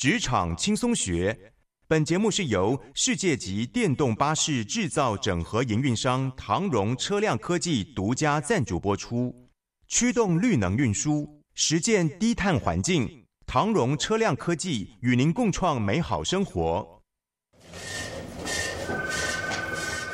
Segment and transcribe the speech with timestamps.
[0.00, 1.38] 职场轻松学。
[1.86, 9.50] 本节目是由世界级电动巴士制造整合营运商唐荣车辆科技独家赞助播出，
[9.88, 13.26] 驱动绿能运输，实践低碳环境。
[13.46, 17.02] 唐荣车辆科技与您共创美好生活。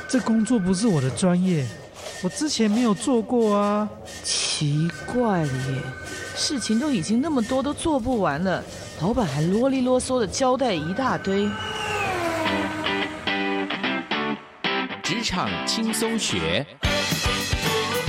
[0.09, 1.65] 这工作不是我的专业，
[2.21, 3.89] 我之前没有做过啊。
[4.21, 5.81] 奇怪了耶，
[6.35, 8.61] 事情都已经那么多，都做不完了。
[8.99, 11.47] 老板还啰里啰嗦的交代一大堆。
[15.03, 16.65] 职场轻松学，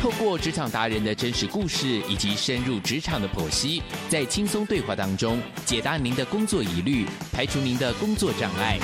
[0.00, 8.78] 透过职场达人的真实故事以及深入职场的剖析，在轻松对话当中解答您的工作疑虑，排除您的工作障碍。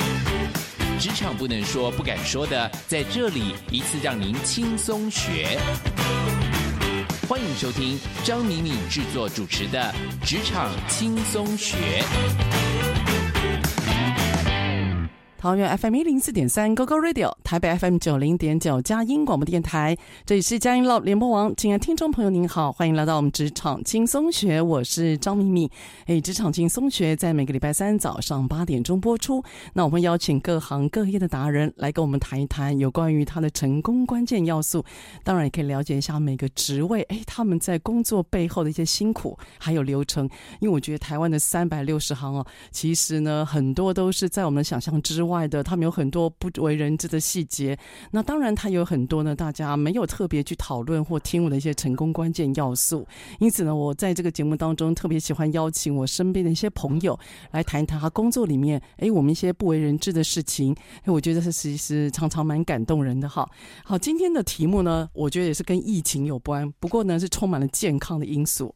[1.00, 5.58] 职场不能说、不敢说的，在这里一次让您轻松学。
[7.34, 9.92] 欢迎收听张敏敏制作主持的
[10.24, 11.74] 《职场轻松学》。
[15.44, 21.54] 桃园 FM 一零四点三 GoGo Radio，台北 FM 九零点九佳音广播电台，这里是佳音 Love 联播网。
[21.54, 25.68] 亲爱的听众朋友，您好，欢迎来到我们职场轻松学，我是张敏敏。
[26.06, 29.44] 哎，职场轻松学在每个礼拜三早上八点钟播出。
[29.74, 34.82] 那我们邀请各行各业的达人来跟我们谈一谈有关于他的成功关键要素，
[35.22, 40.24] 当然也可以了解一下每个职位，哎，他们在工作背后的一些辛苦还有流程。
[40.60, 45.33] 因为我觉得台湾的三百六十行哦，其实呢很多都是在我们的想象之外。
[45.34, 47.76] 外的，他们有很多不为人知的细节。
[48.12, 53.04] 那当然，他有很多呢，大家没有特别去讨论或听我的一些成功关键要素。
[53.40, 57.18] 因此呢，我在这个节目当中特别喜欢邀请我身边的一些朋友
[57.50, 60.72] 来谈一谈他工作里面，哎，我们一些不为人知的事情。
[61.02, 63.44] 哎，我觉得是其实常常蛮感动人的哈。
[63.84, 68.72] 好，今天的题目呢，我觉得也是跟疫情有关，不过呢，是充满了健康的因素。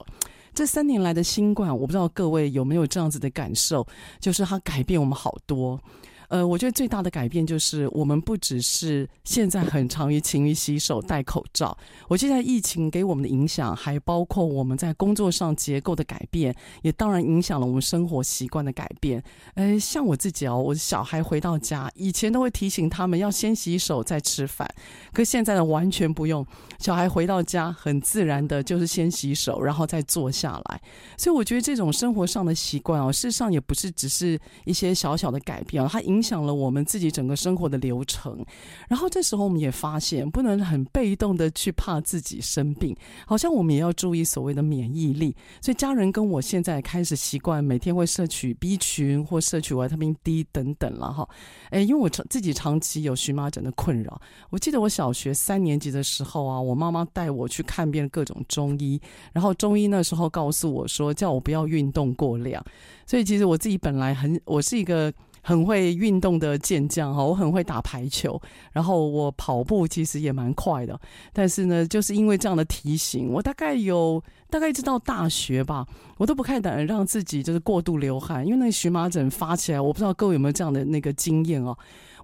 [0.54, 3.86] 这三年来的新冠，我不知道各位有没有这样子的感受，
[4.18, 5.80] 就是它改变我们好多。
[6.28, 11.76] 呃，我觉得最大的改变就是，我们不只是现在很常于勤于洗手、戴口罩。
[12.06, 19.22] 我觉得疫情给我们的影响，还包括我们在工作上结构的改变，也当然影响了我们生活习惯的改变。
[19.54, 24.68] 呃，像我自己哦，我小孩回到家，以前都会提醒他们要先洗手再吃饭，
[25.14, 26.46] 可现在呢，完全不用。
[26.78, 30.80] 小孩回到家，很自然的就是先洗手，然后再坐下来。
[31.16, 36.17] 所以我觉得这种生活上的习惯哦，事实上也不是只是一些小小的改变哦，它影。
[36.18, 38.44] 影响了我们自己整个生活的流程，
[38.88, 42.92] 然后这时候我们也发现，不能很被动的去怕自己生病，
[43.24, 45.32] 好像我们也要注意所谓的免疫力。
[45.60, 51.28] 所以家人跟我现在开始习惯每天会摄取 B 群或摄取维他命 D 等等了哈。
[51.70, 54.20] 诶，因为我长自己长期有荨麻疹的困扰，
[54.50, 59.00] 我记得我小学三年级的时候啊，我妈妈带我去看遍各种中医，
[59.32, 62.60] 然后中医那时候告诉我说，叫我不要运动过量。
[63.06, 65.14] 所以其实我自己本来很，我是一个。
[65.48, 68.38] 很会运动的健将哈，我很会打排球，
[68.70, 71.00] 然后我跑步其实也蛮快的，
[71.32, 75.86] 但是呢，就是因为这样的提醒，我大概有大概一直到大学吧，
[76.18, 81.74] 我都不太敢让自己就是过度流汗，因为那个荨麻疹发起来，我不知道各位有没有这样的那个经验哦。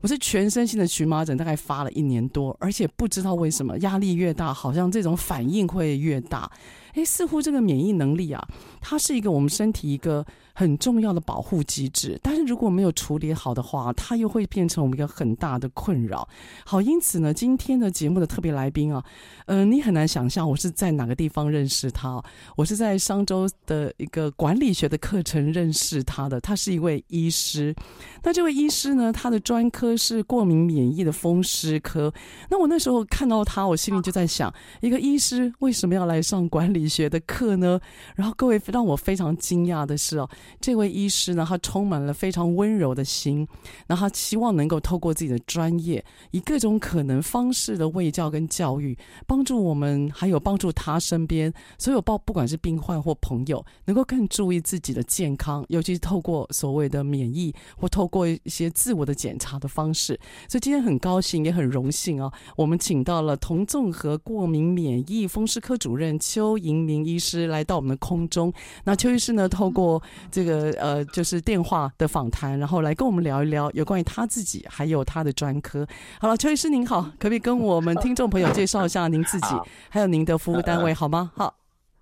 [0.02, 6.50] 我是全身性的荨麻疹，大概发了一年多，而且不知道为什么压力越大，好像这种反应会越大。
[6.92, 8.46] 诶，似乎这个免疫能力啊，
[8.82, 10.22] 它是一个我们身体一个
[10.54, 16.28] 很重要的保护机制，但是如果没有处理好的话，它又会变成我们一个很大的困扰。
[16.64, 19.04] 好，因此呢，今天的节目的特别来宾啊，
[19.46, 22.22] 呃，你很难想象我是在哪个地方认识他，
[22.56, 27.74] 我是在商周的一个管理学的课程认识他的，他是一位医师。
[28.22, 32.14] 那这位医师呢，他的专科是过敏免疫的风湿科。
[32.48, 37.80] 那我那时候看到他，我心里就在想，一个医师为什么要来上管理学的课呢？
[38.14, 40.30] 然后各位让我非常惊讶的是哦，
[40.60, 43.46] 这位医师呢，他充满了非常温柔的心，
[43.86, 48.96] 那他希望能够透过自己的专业，以各种可能方式的卫教跟教育，
[49.26, 60.18] 帮助我们，还有帮助他身边所有包，不管是病患或朋友，能够更注意自己的健康，尤其是透过所谓的免疫或透过一些自我的检查的方式。
[60.48, 68.52] 所以今天很高兴，也很荣幸啊，我们请到了同综合过敏免疫风湿科主任邱盈明医师来到我们的空中。
[68.84, 70.02] 那邱医师呢，透过
[70.34, 75.86] 这个呃，就是电话的访谈，然后来跟我们聊一聊有关于他自己还有他的专科。
[76.18, 79.54] 好了，邱医师您好，可不可以跟我们听众朋友介绍一下您自己，
[79.88, 81.30] 还有您的服务单位好吗？
[81.36, 81.54] 好，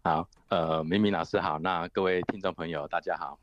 [0.05, 3.38] 好，呃，明明老师好，那各位听众朋友大家好，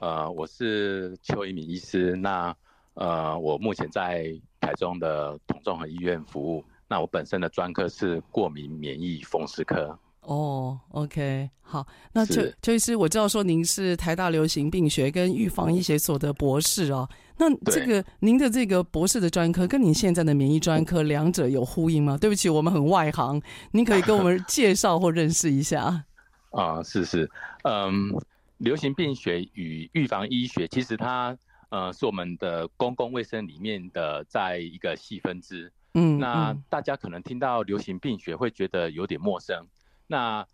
[0.00, 2.52] 呃，我是邱一敏医师，那
[2.94, 4.26] 呃，我目前在
[4.58, 9.96] 台中的童综合医院服务，那我本身的专科是过敏免疫风湿科。
[10.22, 17.08] 哦、oh，OK，好，那邱邱医师，我知道说您是台大流行病学跟预防医学所的博士哦。
[17.38, 22.16] 那这个您的这个博士的专科跟您现在的免疫专科两者有呼应吗？
[22.16, 23.42] 对不起，我们很外行，
[23.72, 26.04] 您可以跟我们介绍或认识一下
[26.52, 26.80] 啊？
[26.84, 27.28] 是是，
[27.64, 28.12] 嗯，
[28.58, 31.36] 流行病学与预防医学其实它
[31.70, 35.72] 呃是我们的公共卫生里面的在一个细分支。
[35.94, 39.66] 嗯，那大家可能听到流行病学会觉得有点陌生。
[40.06, 40.46] 那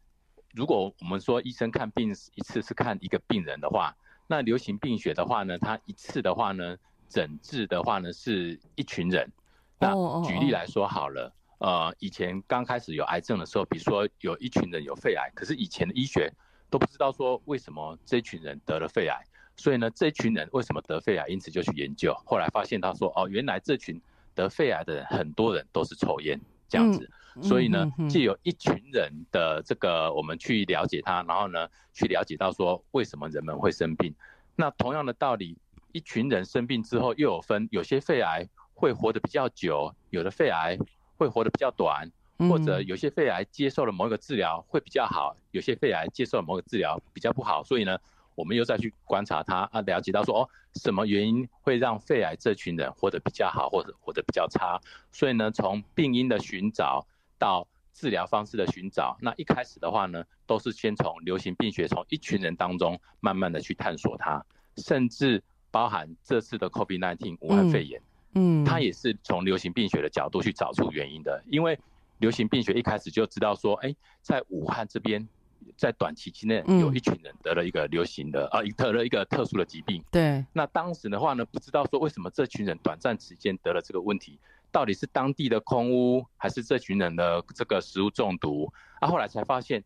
[0.53, 3.95] 如果我们说医生看病一次是看一个病人的话，
[4.27, 6.77] 那流行病学的话呢，他一次的话呢，
[7.09, 9.31] 诊治的话呢是一群人。
[9.79, 9.93] 那
[10.25, 16.33] 举例来说好了，呃，以前刚开始有癌症的时候，比如说有一群人有肺癌，可是以前的医学
[16.71, 19.23] 都不知道说为什么这群人得了肺癌，
[19.57, 24.01] 所以呢，这群人为什么得肺癌，因此就去研究，后来发现他说哦，原来这群
[24.35, 27.05] 得肺癌的人很多人都是抽烟这样子。
[27.05, 34.15] 嗯所以呢，既有一群人的这个，我们去了解他，然后呢，去了解到说为什么人们会生病。
[34.57, 35.57] 那同样的道理，
[35.93, 40.77] 一群人生病之后，又有分，有些肺癌会活得比较久，有的肺癌
[41.17, 47.63] 会活得比较短，或者有些肺癌接受了某一个治疗会比较好，有些肺癌接受了某个治疗比较不好。
[47.63, 47.97] 所以呢，
[48.35, 54.81] 我们又再去观察他啊，了解到说哦，什么原因会让肺癌这群人活得比较好，或者活得比较差？
[55.13, 57.07] 所以呢，从病因的寻找。
[57.39, 64.45] 到治疗方式的寻找，那一开始的话呢，都是先从流行病学，从一群人当中慢慢的去探索它，
[64.77, 68.01] 甚至包含这次的 COVID-19 武汉肺炎，
[68.35, 71.43] 嗯，它也是从流行病学的角度去找出原因的。
[71.47, 71.79] 因为
[72.19, 75.29] 流行病学一开始就知道说，哎，在武汉这边，
[75.77, 80.03] 在短期之内有一群人得了一个流行的，呃，得了一个特殊的疾病。
[80.13, 80.45] 对。
[80.53, 84.39] 那当时的话呢，不知道说为什么这群人短暂时间得了这个问题。
[84.71, 88.73] 到底是当地的空屋，还是这群人的这个食物中毒？
[89.01, 89.83] 啊，后来才发现，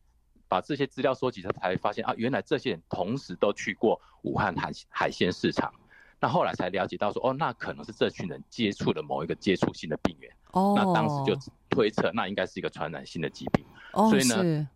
[0.48, 5.72] 把这些资料收集，他才发现啊，原来这些人同时都去过武汉海海鲜市场。
[6.20, 10.32] 那后来才了解到说，哦，那可能是这群人接触了某一个接触性的病源。
[10.52, 10.74] 哦。
[10.76, 11.36] 那当时就
[11.68, 13.64] 推测，那应该是一个传染性的疾病。
[13.92, 14.08] 哦。
[14.08, 14.68] 所以呢，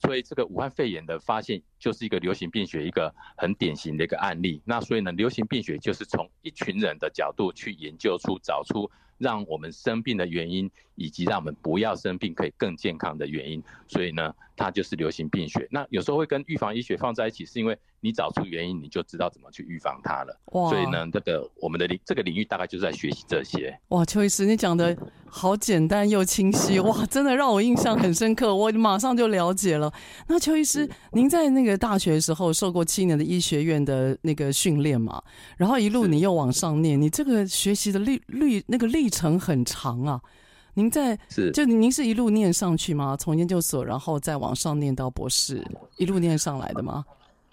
[0.00, 4.60] 所以这个武汉肺炎的发现，就是一个流行病学一个很典型的一个案例。
[4.64, 8.90] 那所以呢，流行病学就是从一群人的角度去研究出、找出。
[9.22, 10.68] 让我们生病的原因，
[11.02, 15.66] 以及让我们不要生病可以更健康的原因，所以呢，它就是流行病学。
[15.68, 20.40] 那有时候会跟预防医学放在一起，是因为你找出原因，你就知道怎么去预防它了。
[20.52, 20.70] 哇！
[20.70, 23.76] 所以呢，这个我们的领这个领域大概就是在学习这些。
[23.88, 24.96] 哇，邱医师，你讲的
[25.26, 29.92] 好简单又清晰，哇，真的让我印象很深刻，我马上就了解了。
[30.28, 35.20] 那邱医师，您在那个大学的时候受过七年的医学院的那个训练嘛？
[35.56, 40.20] 然后一路你又往上念，你这个学习的历历那个历程很长啊。
[40.74, 43.16] 您在是就您是一路念上去吗？
[43.16, 45.62] 从研究所然后再往上念到博士，
[45.98, 47.04] 一路念上来的吗？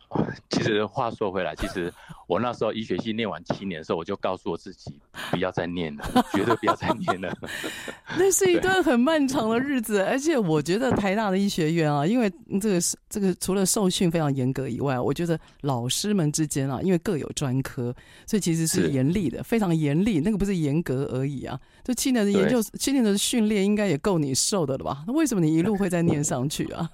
[0.49, 1.93] 其实话说回来，其实
[2.27, 4.99] 我那时候医学系念完七年的时候，我就告诉我自己
[5.29, 7.31] 不要再念了， 绝对不要再念了。
[8.17, 12.27] 那是一段很漫长的日子，而且我觉得台大的医学院啊，因为
[12.59, 20.19] 这个是这个除了受训非常严格以外，我觉得老师们之间啊，因为各有专科，所以其实是严厉的，非常严厉。
[20.21, 25.03] 那个不是严格而已啊，就七年的研究，七年的训练应该也够你受的了吧？
[25.05, 26.89] 那为什么你一路会再念上去啊？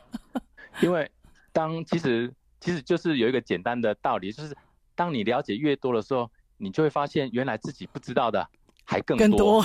[0.81, 1.09] 因为
[1.53, 2.29] 当其实。
[2.65, 4.57] 其实就是有一个简单的道理，就是
[4.95, 8.49] 当你了解越多的时候，你就会发现原来自己不知道的
[8.83, 9.63] 还更多，更 多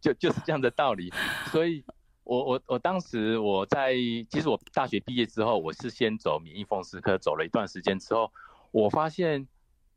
[0.00, 1.12] 就就是这样的道理。
[1.52, 1.84] 所以
[2.24, 3.94] 我，我我我当时我在
[4.28, 8.32] 其实我大学毕业之后，我是先走免疫风湿科，走了一段时间之后，
[8.72, 9.46] 我发现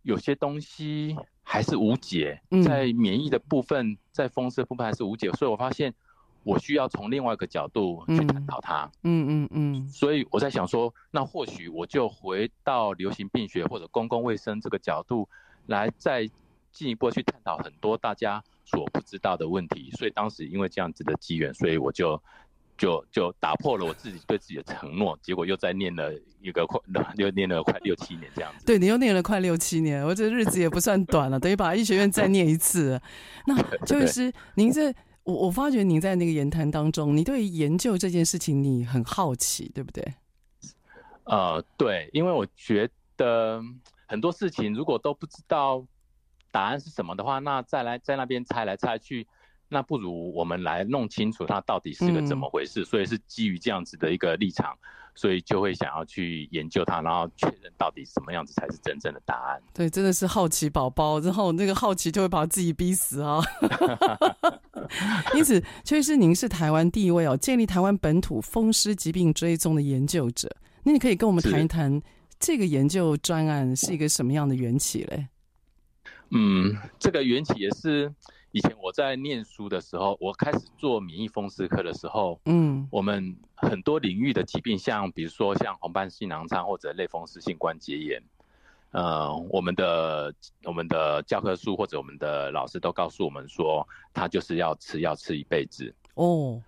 [0.04, 5.92] 有些东西还是无解，在免疫的部分，在风湿的部分还是无解，所以我发现。
[6.48, 8.90] 我需要从另外一个角度去探讨它。
[9.04, 9.88] 嗯嗯嗯。
[9.90, 15.28] 所以我在想说，那或许我就回到流行病学或者公共卫生这个角度，
[15.66, 16.30] 来再
[16.72, 19.92] 进一步去探讨很多大家所不知道的问题。
[19.92, 22.22] 所以当时因为这样子的机缘，所以我就。
[22.78, 26.80] 就就打破了我自己对自己的承诺，结果又再念了一个快，
[27.18, 28.64] 又念了快六七年这样子。
[28.68, 33.02] 对，你又念了快六七年，我这日子也不算短了，等于把医学院再念一次。
[33.48, 34.94] 那邱医师，您在
[35.28, 40.14] 我我发觉您在那个言谈当中，你对研究这件事情你很好奇，对不对？
[41.26, 43.62] 呃，对，因为我觉得
[44.08, 45.86] 很多事情如果都不知道
[46.50, 49.28] 答案是什么的话，那再来在那边猜来猜去。
[49.68, 54.74] 那不如我们来弄清楚它到底是个怎么回事，嗯、所以是基于这样子的一个立场，
[55.14, 59.62] 所以就会想要去研究它，然后确认到底什么样子才是真正的答案。
[59.74, 63.42] 对，真的是好奇宝宝，然后那个好奇就会把自己逼死啊。
[65.36, 70.50] 因此，邱医师，您是台湾第一位哦建立台湾本土风湿疾病追踪的研究者，
[70.84, 72.02] 那你可以跟我们谈一谈
[72.40, 75.28] 这个研究专案是一个什么样的缘起嘞？
[76.32, 78.14] 嗯，这个缘起也是。
[78.54, 88.24] 以前我在念书的时候，我开始做免疫风湿科的时候，嗯，我们很多领域的疾病，像比如说像红斑性狼疮或者类风湿性关节炎，
[88.98, 96.60] 呃，我们的我们的教科书或者我们的老师都告诉我们说，他就是要吃药吃一辈子哦。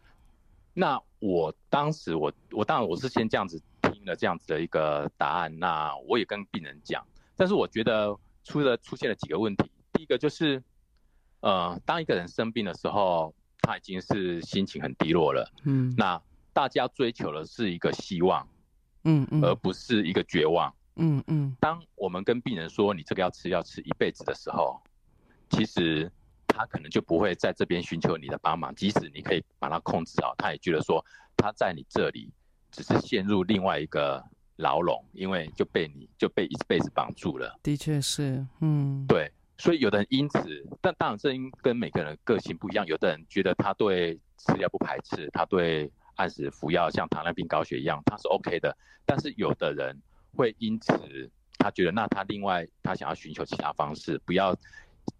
[0.75, 7.03] 那我当时我我当然我是先这样子听了这样子的一个答案，那我也跟病人讲，
[7.35, 10.61] 但是我觉得出了出现了几个问题，第一个就是。
[11.41, 15.49] 呃，当一个人生病的时候，他已经是心情很低落了。
[15.63, 16.21] 嗯，那
[16.51, 18.45] 大家追求的是一个希望，
[19.05, 20.69] 嗯嗯，而不是一个绝望。
[20.99, 21.55] 嗯嗯。
[21.59, 24.79] 当我们跟病人说你这个要吃要吃一辈子的时候，
[25.49, 26.11] 其实
[26.47, 28.73] 他可能就不会在这边寻求你的帮忙。
[28.75, 31.03] 即使你可以把他控制好，他也觉得说
[31.35, 32.31] 他在你这里
[32.71, 34.23] 只是陷入另外一个
[34.57, 37.57] 牢笼，因为就被你就被一辈子绑住了。
[37.63, 39.31] 的确是，嗯，对。
[39.57, 42.85] 所以有的人因此，但当然这因跟每个人个性不一样。
[42.85, 48.73] 有的人觉得他对吃药不排斥，他对按时服药，像糖尿病、高血一样，他是 OK 的。
[49.05, 50.01] 但是有的人
[50.35, 54.55] 会因此，他觉得那他另外他想要寻求其他方式，不要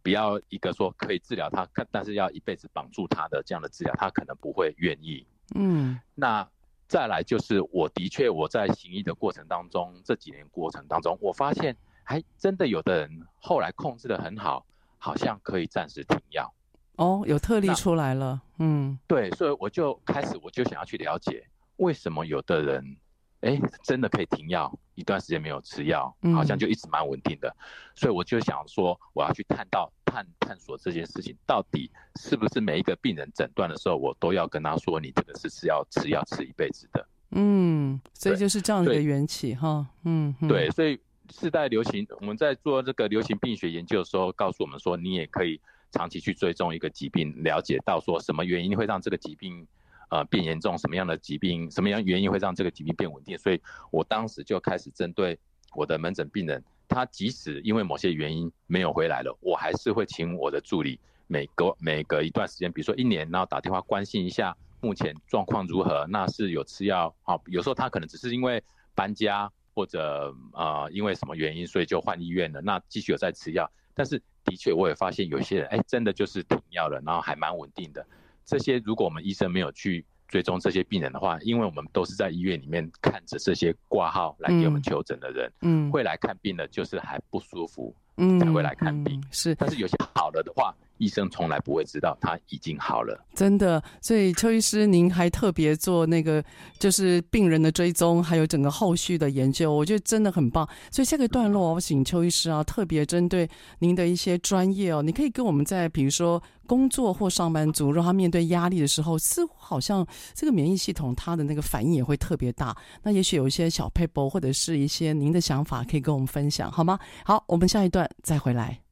[0.02, 5.26] 不要一个说可以治疗他，但是要一辈子绑住他的这样的治疗，他可能不会愿意。
[5.56, 6.48] 嗯，那
[6.88, 11.76] 再来就是我的确我在行医的过程当中，这几年过程当中，我发现。
[12.02, 14.66] 还真的有的人后来控制的很好，
[14.98, 16.52] 好像可以暂时停药。
[16.96, 18.42] 哦，有特例出来了。
[18.58, 22.98] 嗯，对，所以我就开始我就想要去了解，为什么有的人，
[23.42, 27.48] 哎，真的可以停药一段时间没有吃药，好像就一直蛮稳定的。
[27.48, 27.60] 嗯。
[27.96, 37.08] 所以我就想说，我要去探到探探索这件事情，到底是不是每一个病人诊断的时候，我都要跟他说，你这个是吃药吃药吃一辈子的。
[37.32, 39.86] 嗯，所以就是这样的一个缘起哈。
[40.04, 41.00] 嗯，对，所以。
[41.32, 49.68] 世代流行，我们在做这个流行病学研究的时候，告诉我们说，你也可以长期去追踪一个疾病，了解到说什么原因会让这个疾病
[50.10, 53.38] 呃变严重，什么样的疾病，什么样原因会让这个疾病变稳定。
[53.38, 53.62] 所以
[53.92, 55.40] 我当时就开始针对
[55.76, 68.64] 我的门诊病人，他即使因为某些原因没有回来了，我还是会请我的助理每隔每隔一段时间，比如说一年，然后打电话关心一下目前状况如何，那是有吃药，好，有时候他可能只是因为
[68.94, 69.52] 搬家。
[69.76, 72.60] 或者、呃，因为什么原因，所以就换医院了。
[72.60, 78.06] 那继续有在吃药，但是的确我也发现有些人，哎，真的就是停药了，然后还蛮稳定的。
[78.50, 89.24] 这些如果我们医生没有去追踪这些病人的话，因为我们都是在医院里面看着这些挂号来给我们求诊的人，嗯，会来看病的，就是还不舒服，嗯，才会来看病。
[89.30, 90.74] 是，但是有些好了的话。
[91.00, 93.82] 医生从来不会知道他已经好了，真的。
[94.02, 96.44] 所以邱医师，您还特别做那个
[96.78, 100.68] 就是病人的追踪，还有整个后续的研究，我觉得真的很棒。
[100.92, 112.76] 所以下个段落，我请邱医师啊，特别针对您的一些专业哦，你可以跟我们在比如说工作或上班族，让他面对压力的时候，似乎好像这个免疫系统它的那个反应也会特别大。
[113.04, 117.00] 那也许有一些小撇步或者是一些您的想法，可以跟我们分享好吗？
[117.24, 118.89] 好，我们下一段再回来。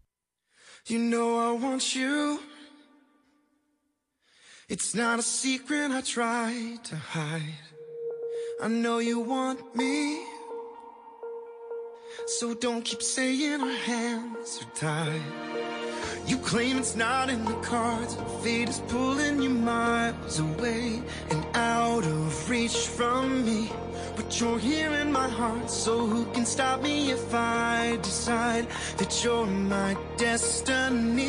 [0.88, 2.39] You know I want you.
[4.70, 7.41] It's not a secret I try to hide.
[8.62, 10.24] I know you want me.
[12.27, 15.57] So don't keep saying our hands are tied.
[16.27, 18.17] You claim it's not in the cards.
[18.43, 23.72] Fate is pulling you miles away and out of reach from me.
[24.15, 28.67] But you're here in my heart, so who can stop me if I decide
[28.98, 31.27] that you're my destiny?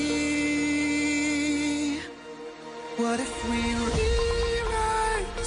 [2.97, 3.63] What if we
[3.97, 4.29] leave?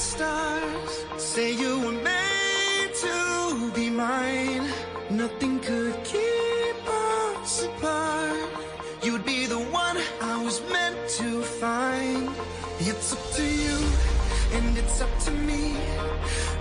[0.02, 4.68] stars say you were made to be mine.
[5.10, 8.41] Nothing could keep us apart.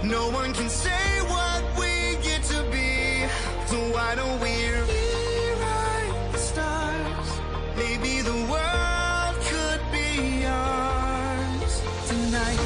[0.03, 3.27] No one can say what we get to be.
[3.67, 7.29] So why don't we rewrite the stars?
[7.77, 12.61] Maybe the world could be ours tonight.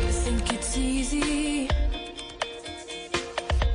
[0.00, 1.68] You think it's easy.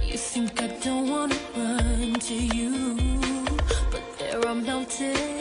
[0.01, 2.97] You think I don't wanna run to you,
[3.91, 5.36] but there are mountains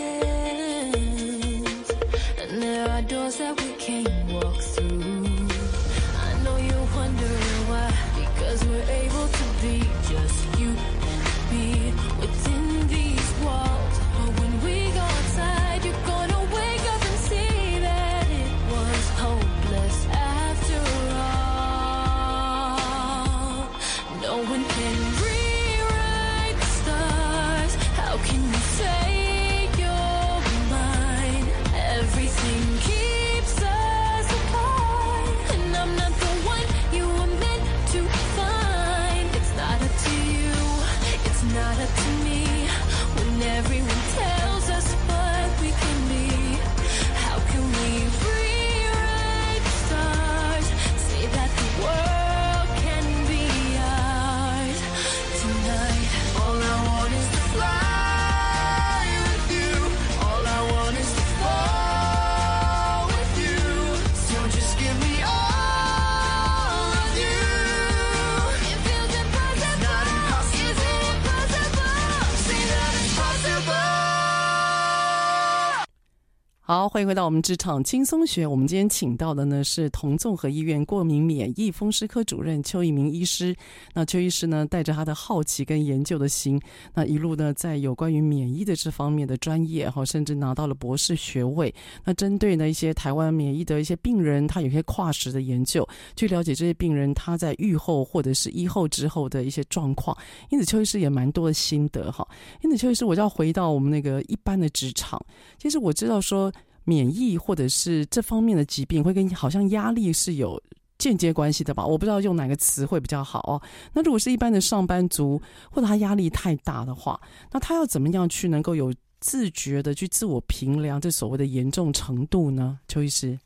[76.88, 78.46] 欢迎回到我们职场轻松学。
[78.46, 83.54] 我们今天请到的呢是同综合医院过敏免疫风湿科主任邱逸明医师。
[83.92, 86.60] 那邱医师呢带着他的好奇跟研究的心，
[86.94, 91.74] 那一路呢在有关于免疫的这方面的专业哈，甚至拿到了博士学位。
[92.04, 100.16] 那针对呢一些台湾免疫的一些病人，他有些跨时的研究，去了解这些病人他在愈后或者是医后之后的一些状况。
[100.50, 102.26] 因此，邱医师也蛮多的心得哈。
[102.62, 105.20] 因此，邱医师，我就要回到我们那个一般的职场。
[105.58, 106.52] 其实我知道说。
[106.86, 110.62] 免疫或者是这方面的疾病会跟好像压力是有
[110.96, 111.84] 间接关系的吧？
[111.84, 113.60] 我不知道用哪个词会比较好哦。
[113.92, 117.20] 那如果是一般的上班族，或者他压力太大的话，
[117.52, 122.78] 那他要怎么样去能够有自觉的去自我评量这所谓的严重程度呢？
[122.86, 123.38] 邱医师，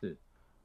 [0.00, 0.16] 是，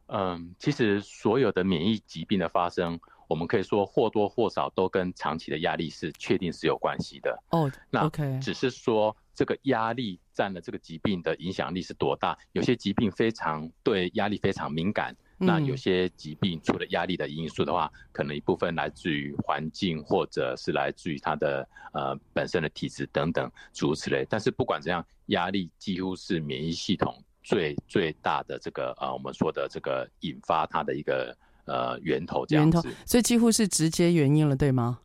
[0.06, 7.44] 嗯，其实所有的免疫疾病的发生，我们可以说或多或少都跟长期的压力是确定是有关系的。
[7.50, 9.16] 哦，那 OK，只是说。
[9.34, 12.38] 这个压力占了这个疾病的影响力是多大？
[12.52, 24.26] 有些疾病非常对压力非常敏感，嗯、那有些疾病除了压力的因素的话，可能一部分来自于环境，或者是来自于它的呃本身的体质等等诸如此类。
[24.30, 35.00] 但是不管怎样，压力几乎是免疫系统最最大的这个呃我们说的这个引发它的一个呃源头这样子，所以几乎是直接原因了，对吗？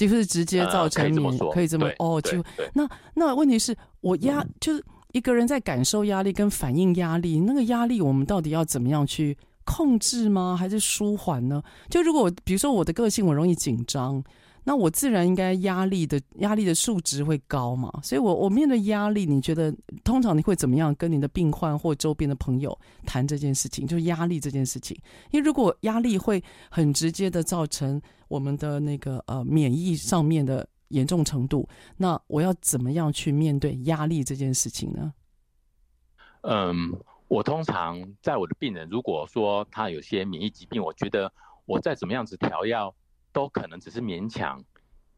[0.00, 4.82] 几乎是直接造成你、呃、可以这么哦，就那那问题是我压、嗯、就是
[5.12, 9.36] 一个人在感受压力跟反应压力，那个压力我们到底要怎么样去
[9.66, 10.56] 控制吗？
[10.58, 11.62] 还是舒缓呢？
[11.90, 14.24] 就如果我比如说我的个性我容易紧张，
[14.70, 17.90] 那我自然应该压力的压力的数值会高嘛。
[18.04, 23.84] 所以我我面对压力，你觉得通常你会怎么样跟你的病患或周边的朋友谈这件事情？
[23.84, 24.96] 就压力这件事情，
[25.32, 28.00] 因为如果压力会很直接的造成。
[28.30, 35.12] 我们的那个呃免疫上面的严重程度，那我要怎么样去面对压力这件事情呢？
[36.42, 41.32] 嗯，我通常在我的病人，如果说他有些免疫疾病，我觉得
[41.66, 42.94] 我再怎么样子调药，
[43.32, 44.64] 都可能只是勉强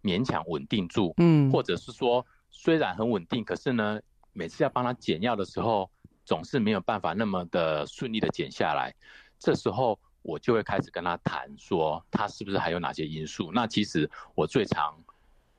[0.03, 4.01] 勉强稳定住，嗯，或者是说虽然很稳定，可是呢，
[4.33, 5.91] 每次要帮他减药的时候，
[6.25, 8.95] 总是没有办法那么的顺利的减下来，
[9.39, 9.99] 这时候。
[10.25, 13.51] 我就会开始跟他谈，说他是不是还有哪些因素？
[13.53, 14.97] 那其实我最常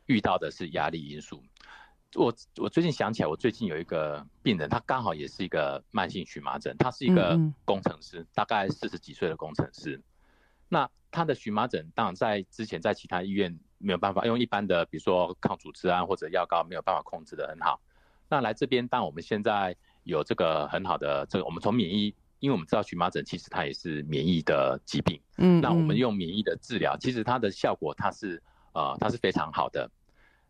[0.05, 1.43] 遇到的是压力因素。
[2.15, 10.01] 我我最近想起来，我最近有一个病人，他刚好也是一个慢性荨麻疹，他是一个工程师，嗯嗯大概四十几岁的工程师。
[10.73, 17.79] 那他的荨麻疹，当然在之前在其他医院没有办法用一般的，比如说抗组织胺或者药膏没有办法控制的很好。
[18.27, 22.13] 那来这边，当我们现在有这个很好的这个，我们从免疫。
[22.39, 29.89] 因为我们知道荨麻疹其实它也是免疫的疾病，嗯，那我们用免疫的治疗，其实它的效果它是呃它是非常好的。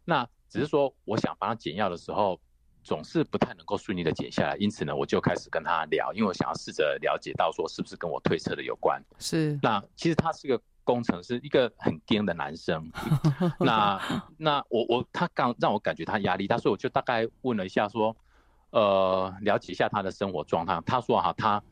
[0.03, 2.41] 那只是说我想帮他减药的时候，
[2.83, 9.01] 总是不太能够顺利的减下来，因此呢，我就开始跟他聊，因为我想要试着了解到说是不是跟我推测的有关。
[9.19, 12.91] 是，那其实他是个工程师，一个很癫的男生。
[13.57, 14.01] 那
[14.37, 18.13] 那我我他刚让我感觉他压力大，所以我就大概问了一下说，
[18.71, 20.77] 呃，了解一下他的生活状态。
[20.85, 21.63] 他说哈，他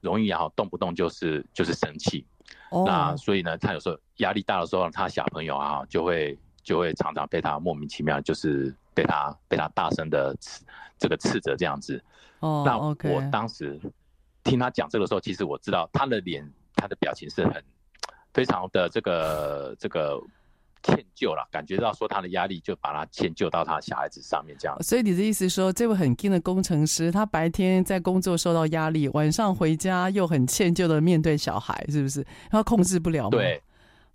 [0.00, 2.26] 容易啊，动不动就是就是生气。
[2.70, 2.84] 哦。
[2.86, 8.74] 那所以呢，他有时候压力大的时候，他小朋友啊就会就会常常被他莫名其妙就是。
[8.94, 10.62] 被他被他大声的斥
[10.98, 12.02] 这个斥责这样子，
[12.40, 12.78] 哦，那
[13.10, 13.78] 我当时
[14.44, 17.62] 听他讲这个时候，其实我知道他的脸，他的表情是很
[18.32, 20.20] 非常的这个这个
[20.82, 24.82] 歉疚了，感觉到说他的压力就把他迁就到他小孩子上面这样。
[24.82, 32.24] 所以你的意思说，这位很 king 的工程师，他白天在工作受到压力，晚上回家又很歉疚的面对小孩，是不是？
[32.50, 33.30] 他控制不了吗？
[33.30, 33.62] 对，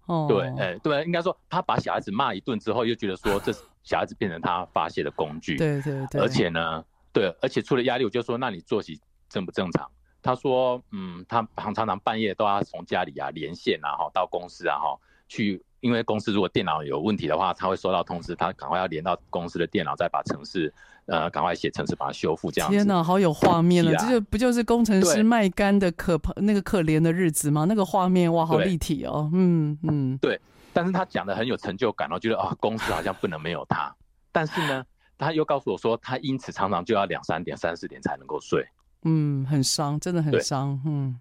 [0.05, 3.59] 哦，对，哎、欸，对，应该说他把小孩子骂一顿之后，又觉得说这是。
[3.89, 9.89] 小孩子变成他发泄的工具，对对对，而且呢，对，而且除了压力，我就说，那你作息正不正常？
[10.21, 14.95] 他说，嗯，他常常常半夜都要从家里啊连线啊，哈，到公司啊，哈，
[15.27, 20.71] 去，因为公司如果电脑有问题的话，他会收到通知，他赶快要连到公司的电脑，再把程式，
[21.07, 22.75] 呃，赶快写程式把它修复，这样子。
[22.75, 27.65] 天哪，好有画面了，这就不就是工程师卖肝的可怕那个可怜的日子吗？
[27.67, 30.39] 那个画面哇，好立体哦，嗯嗯，对。
[30.71, 33.93] 但是他讲的很有成就感，我觉得啊， 公司好像不能没有他。
[34.31, 34.85] 但是呢，
[35.17, 38.65] 他又告诉我说，他因此常常就要两三点、三四点才能够睡。
[39.03, 40.79] 嗯，很伤，真的很伤。
[40.85, 41.19] 嗯，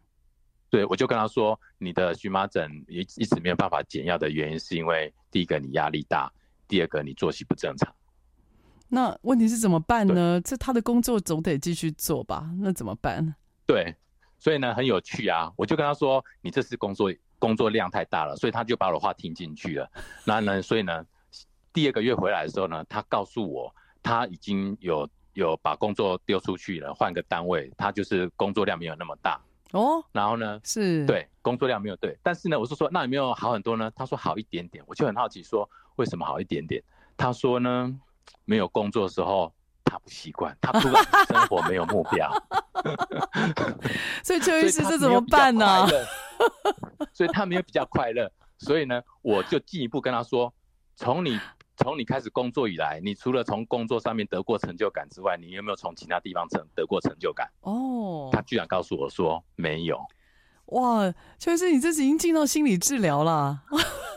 [0.69, 6.31] 对，我就跟他说，你的荨麻疹一一直没有办法减药的原因，是因为第一个你压力大，
[6.69, 7.93] 第二个你作息不正常。
[8.89, 10.41] 那问题是怎么办呢？
[10.43, 12.51] 这他的工作总得继续做吧？
[12.61, 13.35] 那怎么办？
[13.67, 13.95] 对，
[14.39, 15.51] 所以呢，很有趣啊。
[15.57, 17.11] 我就跟他说，你这次工作。
[17.39, 19.91] 工作量太大了，所以他就把我的话听进去了。
[20.25, 21.05] 那呢，所以呢，
[21.73, 29.41] 第二个月回来的时候呢，他告诉我他已经有有把工作丢出去了，换个单位，他就是工作量没有那么大
[29.73, 30.05] 哦。
[30.13, 33.91] 然后呢，是对工作量没有对，但是呢，我是说那有没有好很多呢？
[33.95, 36.83] 他说好一点点，我就很好奇说为什么好一点点？
[37.17, 37.95] 他说呢，
[38.45, 39.53] 没有工作的时候。
[39.91, 42.31] 他不习惯， 他不敢生活没有目标，
[44.23, 45.87] 所以邱医师这怎么办呢？
[47.13, 50.53] 所以他没有比较快乐，所以呢，我就进一步跟他说：
[50.97, 51.39] 从你
[51.77, 57.51] 从你开始工作以来，你除了从工作上面得过成就感之外，你有没有从其他地方成得过成就感？
[57.61, 60.01] 哦，他居然告诉我说没有。
[60.67, 63.63] 哇，邱医师，你这是已经进到心理治疗了。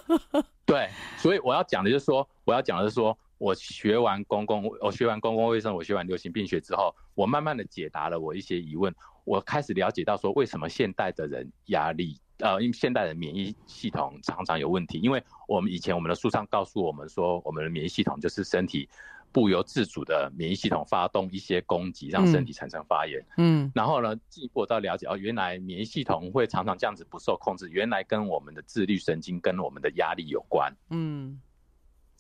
[0.65, 3.17] 对，所以我要讲的就是说，我要讲的是说。
[3.41, 8.93] 我学完公共，我学完公共卫生，我学完流行病学之后，我慢慢的解答了我一些疑问。
[9.23, 14.99] 我开始了解到说，为什么现代的人压力，呃，因为现代的免疫系统常常有问题。
[14.99, 18.89] 因为我们以前我们的书上告诉我们说，我们的免疫系统就是身体
[19.31, 23.23] 不由自主的免疫系统发动一些攻击，让身体产生发炎。
[23.38, 30.73] 嗯，然后呢，进一步到了解哦，原来免疫系统会常常这样子不受控制，原来跟我们的自律神经跟我们的压力有关。
[30.89, 31.39] 嗯。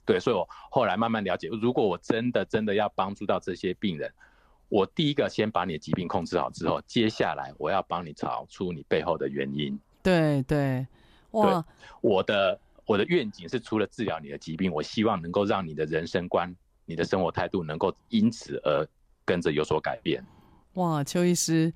[0.03, 4.11] 对，所以我后来慢慢了解，如果我真的真的要帮助到这些病人，
[4.71, 9.77] 我第一个先把你的疾病控制好之后，接下来我要帮你找出你背后的原因。
[10.01, 10.87] 对对，
[11.31, 11.63] 哇，
[11.99, 16.55] 我的我的愿景是，除了治疗你的疾病，我希望能够让你的人生观、
[16.85, 18.87] 你的生活态度能够因此而
[19.25, 20.23] 跟着有所改变。
[20.75, 21.73] 哇，邱医师，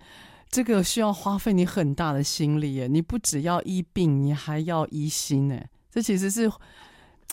[0.49, 2.88] 这个需要花费你很大的心力耶！
[2.88, 5.62] 你不只要医病，你还要医心呢。
[5.91, 6.49] 这其实是。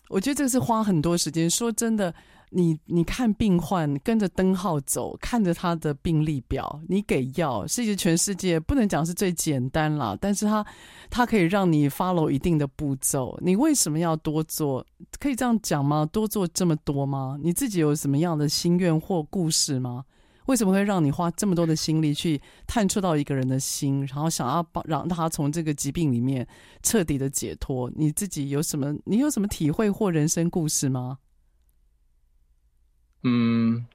[0.08, 1.48] 我觉得这个是花很多时间。
[1.48, 2.14] 说真的，
[2.54, 10.64] 你你看病患跟着灯号走，看着他的病历表，你给药，是一个全世界不能讲是最简单啦，但是他
[11.10, 13.38] 他可以让你 follow 一定的步骤。
[13.42, 14.86] 你为什么要多做？
[15.18, 16.06] 可以这样讲吗？
[16.12, 17.38] 多做这么多吗？
[17.42, 20.04] 你自己有什么样的心愿或故事吗？
[20.46, 26.46] 为什么会让你花这么多的心力去探触到一个人的心，然后想要帮让他从这个疾病里面
[26.82, 27.90] 彻底的解脱？
[27.94, 28.92] 你自己有什么？
[29.04, 31.18] 你有什么体会或人生故事吗？
[33.22, 33.86] 嗯，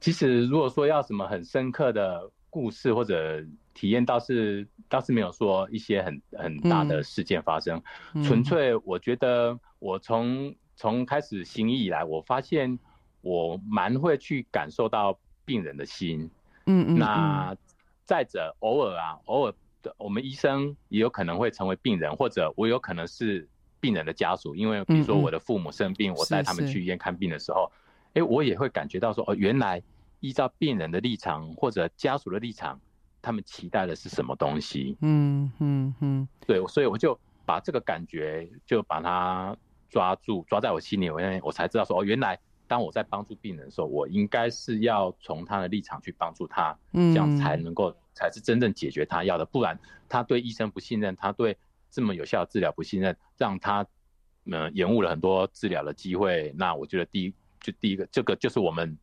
[0.00, 7.80] 其实如果说要什么很深刻的故事或者体验，倒是倒是没有说一些很很大的事件发生。
[8.14, 12.78] 嗯，纯粹我觉得我从从开始行医以来，我发现
[13.20, 15.18] 我蛮会去感受到。
[15.48, 16.30] 病人的心，
[16.66, 17.56] 嗯嗯，那
[18.04, 23.48] 再者，偶尔啊，偶尔的，我们医生也有可能会成为病人，或者我有可能是
[23.80, 27.72] 病人的家属，因为比如说我的父母生病，我带他们去医院看病的时候，
[28.18, 29.82] 哎，我也会感觉到说，哦，原来
[30.20, 32.80] 依照病人的立场或者家属的立场，
[33.22, 39.56] 他们期待的是什么东西，嗯嗯嗯，对，所以我就把这个感觉就把它
[39.88, 42.38] 抓住，抓在我心里，我我才知道说，哦，原来。
[42.70, 49.44] 当我在帮助病人的时候，我应该是要从他的立场去帮助他，这样才能够才是真正解决他要的。
[49.46, 51.56] 不然他对医生不信任，他对
[51.90, 53.86] 这么有效的治疗不信任，让他
[54.50, 56.52] 呃延误了很多治疗的机会。
[56.58, 58.96] 那我觉得第一就第一个这个就是我们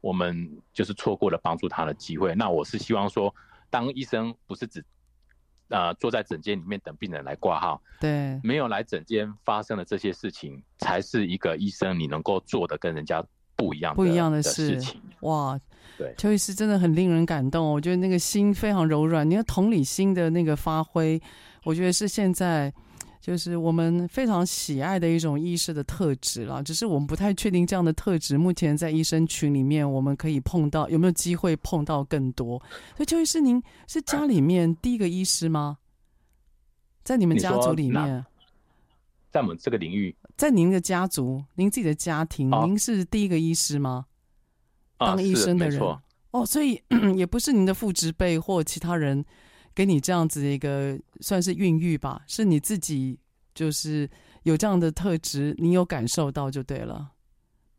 [0.00, 2.34] 我们就是错过了帮助他的机会。
[2.34, 3.34] 那我是希望说，
[3.68, 4.84] 当医生不是只
[5.68, 15.00] 呃，坐在诊间里面等病人来挂号，对，没有来诊间发生的这些事情，才是一个医生你能够做的跟人家不一样的不一样的事情。
[15.20, 15.60] 哇，
[15.96, 21.20] 对，邱医师真的很令人感动，我觉得那个心非常柔软，你看同理心的那个发挥，
[21.64, 22.72] 我觉得是现在。
[23.20, 32.58] 就是我们非常喜爱的一种医师的特质啦，只是我们不太确定这样的特质目前在医生群里面我们可以碰到，有没有机会碰到更多？
[32.96, 35.76] 所以邱医师，您是家里面第一个医师吗？
[37.04, 38.24] 在你们家族里面，
[39.30, 44.06] 在我们这个领域，在您的家族，您自己的家庭，哦、您是第一个医师吗？
[44.96, 45.78] 当医生的人
[46.30, 46.82] 哦，所以
[47.16, 49.22] 也不是您的父职辈或其他人。
[49.74, 53.18] 给你这样子的一个算是孕育吧，是你自己
[53.54, 54.08] 就是
[54.42, 57.12] 有这样的特质，你有感受到就对了。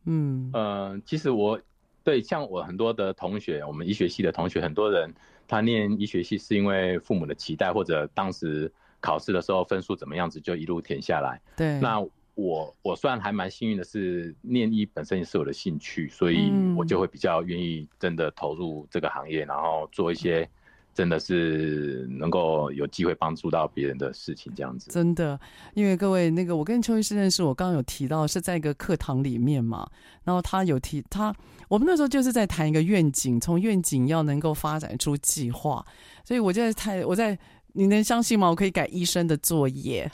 [0.05, 1.59] 嗯，呃，其实我
[2.03, 5.13] 对像我很多的同学，我们医学系的同学，很多人
[5.47, 11.39] 他念医学系是因为父母的期待，或者当时考试的时候分数怎么样子就一路填下来。
[11.57, 11.99] 对，那
[12.35, 20.49] 我我虽然还蛮幸运的是念医本身也是我的兴趣，所以我就会比较愿意真的投入这个行业，然后做一些。
[20.93, 24.91] 真的是能够有机会帮助到别人的事情，这样子。
[24.91, 25.39] 真的，
[25.73, 29.89] 因为各位，那个我跟邱医师认识，我刚刚有提到是在一个课堂里面嘛，
[30.23, 31.33] 然后他有提他，
[31.67, 35.85] 我们那时候就是在谈一个愿景，从愿景要能够发展出计划，
[36.25, 37.37] 所以我就在谈，我在。
[37.73, 38.49] 你能相信吗？
[38.49, 40.05] 我可以改医生的作业，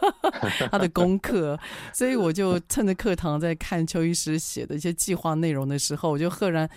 [0.70, 1.58] 他的功课，
[1.94, 6.68] 所以我就趁着课堂在看邱医师写的一些计划内容的时候，我就赫然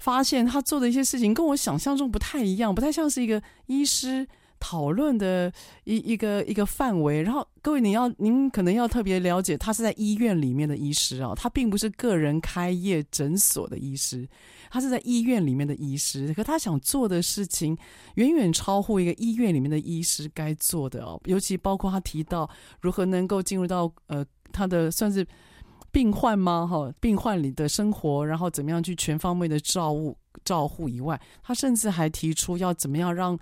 [0.00, 4.26] 发现他做的一些事情跟我想象中不太一样，不太像是一个医师。
[4.62, 5.50] 讨论的
[5.84, 14.28] 一一个一个范围，然后各位，你要您可能要特别了解，他是在医院里面的医师啊，他并不是个人开业诊所的医师，
[14.70, 17.74] 他是在医院里面的医师，可他想做的事情
[18.16, 22.46] 远远超乎一个医院里面的医师该做的哦，尤其包括他提到
[22.82, 25.26] 如何能够进入到呃他的算是
[25.92, 26.66] 病患吗？
[26.66, 33.38] 哈，病患里的生活，然后怎么样去全方位的照顾照护以外，他甚至还提出要怎么样让。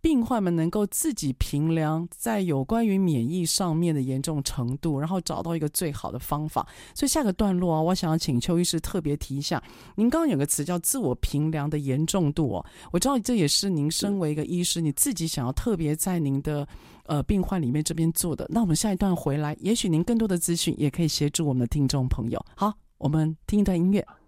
[0.00, 6.66] 病患们能够自己评量在有关于免疫上面的严重程度，然后找到一个最好的方法。
[6.94, 9.62] 所以下个段落啊，我想要请邱医师特别提一下，
[9.96, 16.66] 您刚刚有个词叫自我评量的严重度哦，我知道这也是您身为一个医师，你自己想要特别在您的
[17.04, 18.46] 呃病患里面这边做的。
[18.48, 22.42] 那我们下一段回来，也许您更多的资讯也可以协助我们的听众朋友。
[22.56, 24.19] 好，我们听一段音乐。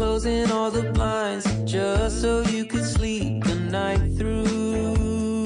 [0.00, 5.44] closing all the blinds just so you could sleep the night through.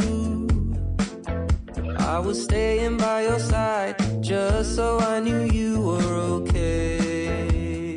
[1.99, 7.97] I was staying by your side just so I knew you were okay.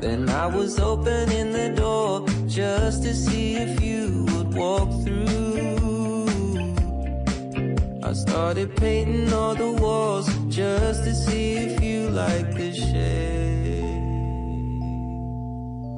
[0.00, 6.26] Then I was opening the door just to see if you would walk through.
[8.02, 13.41] I started painting all the walls just to see if you like the shade.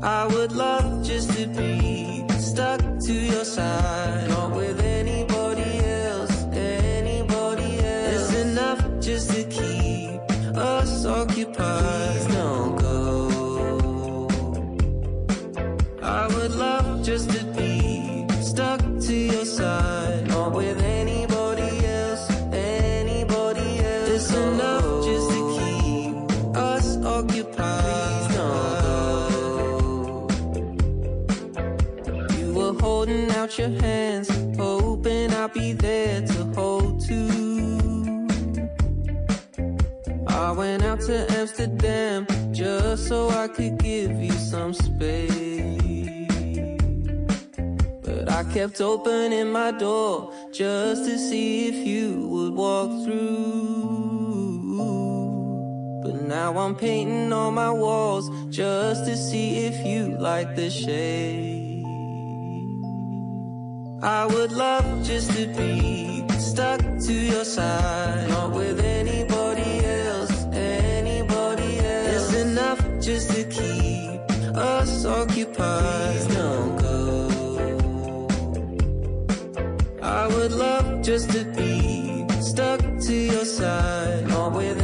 [0.05, 7.79] I would love just to be stuck to your side, not with anybody else, anybody
[7.79, 8.31] else.
[8.31, 10.21] It's enough just to keep
[10.55, 12.44] us occupied.
[33.55, 38.27] out your hands, hoping I'll be there to hold to.
[40.27, 46.29] I went out to Amsterdam just so I could give you some space.
[48.03, 53.85] But I kept opening my door just to see if you would walk through.
[56.03, 61.54] But now I'm painting on my walls just to see if you like the shade.
[64.05, 71.79] I would love just to be stuck to your side, not with anybody else, anybody
[71.79, 72.31] else.
[72.31, 74.21] It's enough just to keep
[74.55, 76.17] us occupied.
[76.17, 78.29] Please don't go.
[80.03, 84.84] I would love just to be stuck to your side, not with.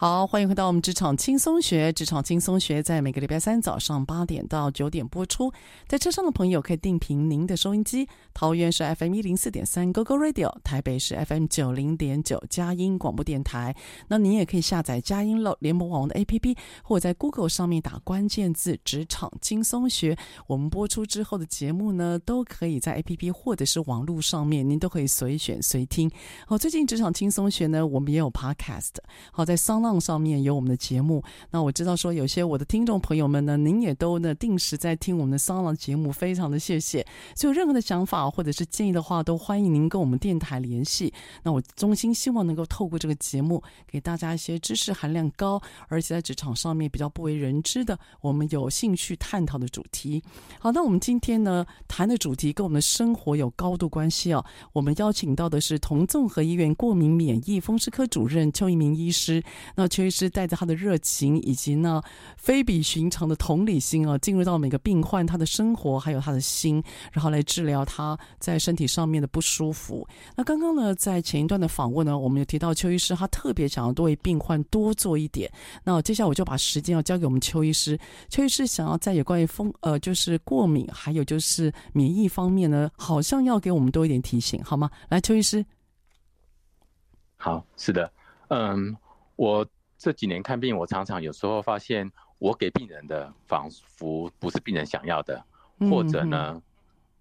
[0.00, 1.92] 好，欢迎回到我们职场轻松学。
[1.92, 5.52] 职场轻松学在每个礼拜三早上八点到九点播出。
[5.86, 13.76] 在车上的朋友可以定频您的收音机，桃园是 FM 一零四点三 GoGo Radio，台北是 FM 九零点九佳音广播电台。
[14.08, 20.16] 那您也可以下载佳音乐联盟网的 APP，或者在 Google 上面打关键字“职场轻松学”。
[20.48, 26.10] 我们播出之后的节目呢，都可以在 APP 或者是网络上面，您都可以随选随听。
[26.46, 28.94] 好，最近职场轻松学呢，我们也有 Podcast。
[29.30, 29.54] 好，在
[29.98, 37.06] 上面有我们的节目，那我知道说有些我的听众朋友们呢，您也都呢定时在听我们的桑朗节目，非常的谢谢。
[37.34, 41.10] 所以有任何的想法或者是建议的话，都欢迎您跟我们电台联系。
[41.42, 50.22] 那我衷心希望能够透过这个节目，给大家一些知识含量高，而且在职场上面比较不为人知的，我们有兴趣探讨的主题。
[50.58, 54.44] 好，那我们今天呢谈的主题跟我们的生活有高度关系哦。
[54.72, 59.42] 我们邀请到的是同综合医院过敏免疫风湿科主任邱一鸣医师。
[59.80, 62.02] 那邱医师带着他的热情以及呢
[62.36, 70.06] 非比寻常的同理心啊，进入到每个病患他的生活还有他的心，然后来治疗他在身体上面的不舒服。
[70.36, 75.50] 那刚刚呢，在前一段的访问呢，我们有提到邱医师他特别想要多为病患多做一点。
[75.82, 77.98] 那接下来我就把时间要交给我们邱医师。
[78.28, 84.90] 邱医师想要在有关于风呃就是过敏还有就是免疫方面呢，好像要给我们多一点提醒，好吗？
[85.08, 85.64] 来，邱医师。
[87.36, 88.12] 好，是的，
[88.48, 88.94] 嗯，
[89.40, 89.66] 我。
[90.02, 95.44] 这几年看病，我常常有时候发现，我给病人的仿佛不是病人想要的，
[95.90, 96.62] 或者呢，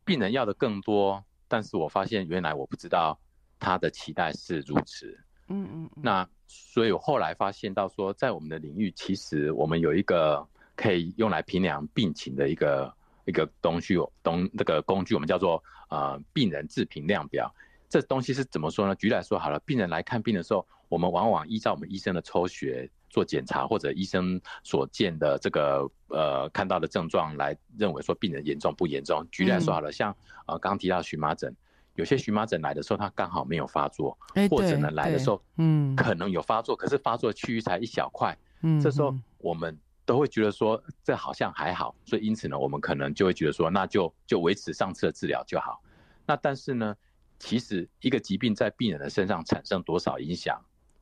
[0.05, 3.19] 病人要的更多，但是我发现原来我不知道
[3.59, 5.19] 他的期待是如此。
[5.49, 5.89] 嗯嗯。
[6.01, 12.93] 那所以我后来发现到说，在我们的领域，其实我们有一个可以用来评量病情的一个
[13.25, 17.53] 一个东西，东那个工具，我们叫做呃病人自评量表。
[17.89, 18.95] 这东西是怎么说呢？
[18.95, 20.65] 举例来说好了，病人来看病的时候。
[20.89, 29.25] 我们往往依照我们医生的抽血做检查，或者医生所见的这个呃看到的症状来认为说病人严重不严重。
[29.31, 30.15] 举例来说好了，像
[30.47, 31.55] 呃刚提到荨麻疹，
[31.95, 34.17] 有些荨麻疹来的时候，它刚好没有发作，
[34.49, 45.81] 或者呢来的时候，嗯，可能有发作，可是发作区域才一小块，嗯，这时候我们都会觉得说这好像还好，所以因此呢，我们可能就会觉得说那就就维持上次的治疗就好。
[46.25, 46.95] 那但是呢，
[47.37, 50.59] 其实一个疾病在病人的身上产生多少影响？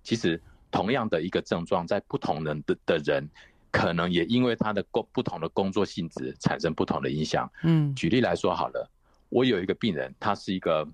[0.08, 0.42] 其实
[0.72, 3.30] 同样的一个症状，在不同人的的人，
[3.70, 7.52] 可能也因为他的工不同的工作性质产生不同的影响。
[7.64, 8.90] 嗯，举例来说好了，
[9.28, 10.88] 我有一个病人，他是一个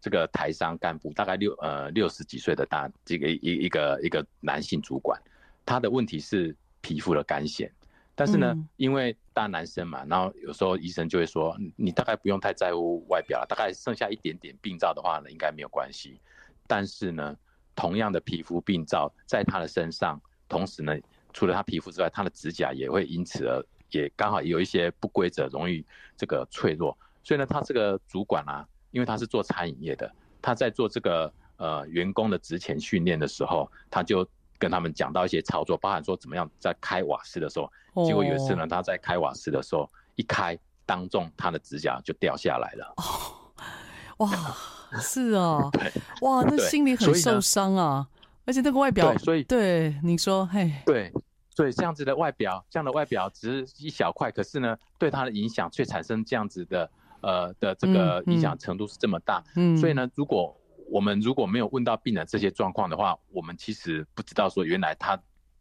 [0.00, 5.16] 这个台商干部，大概六呃六十几岁的大这个一一个一个男性主管，
[5.64, 7.70] 他的问题是皮肤的干癣，
[8.16, 16.18] 但是呢，因为大男生嘛，然后有时候医生就会说，你大概不用太在乎外表了，大概剩下一点点病灶的话呢，应该没有关系，
[16.66, 17.36] 但是呢。
[17.76, 20.92] 同样的皮肤病灶在他的身上，同时呢，
[21.32, 25.84] 除了他皮肤之外，他的指甲也会因此而也刚好有一些不规则，容易
[26.16, 26.96] 这个脆弱。
[27.22, 30.10] 所以呢，他这个主管啊，因为他是做餐饮业的，
[30.40, 34.26] 他在做这个呃员工的职前训练的时候，他就
[34.58, 37.70] 跟他们讲到一些操作，包含说怎么样在开瓦斯的时候，
[38.06, 42.94] 结果有一次呢，他在开瓦斯的时候一开，当众他的指甲就掉下来了。
[42.96, 44.75] 哦哇！
[45.00, 45.70] 是哦，
[46.22, 48.06] 哇，那心里很受伤啊，
[48.44, 51.12] 而且那个外表，对，所以对你说，嘿，对，
[51.50, 56.90] 所以这样子的外表，这样的外表只是一小块，可是呢，对他的影响却产生这样子的，
[57.22, 60.56] 呃的这个影响程度是这么大，嗯，所以呢，如果
[60.90, 65.18] 我们如果没有问到病人这些状况的话，我们其实不知道说原来他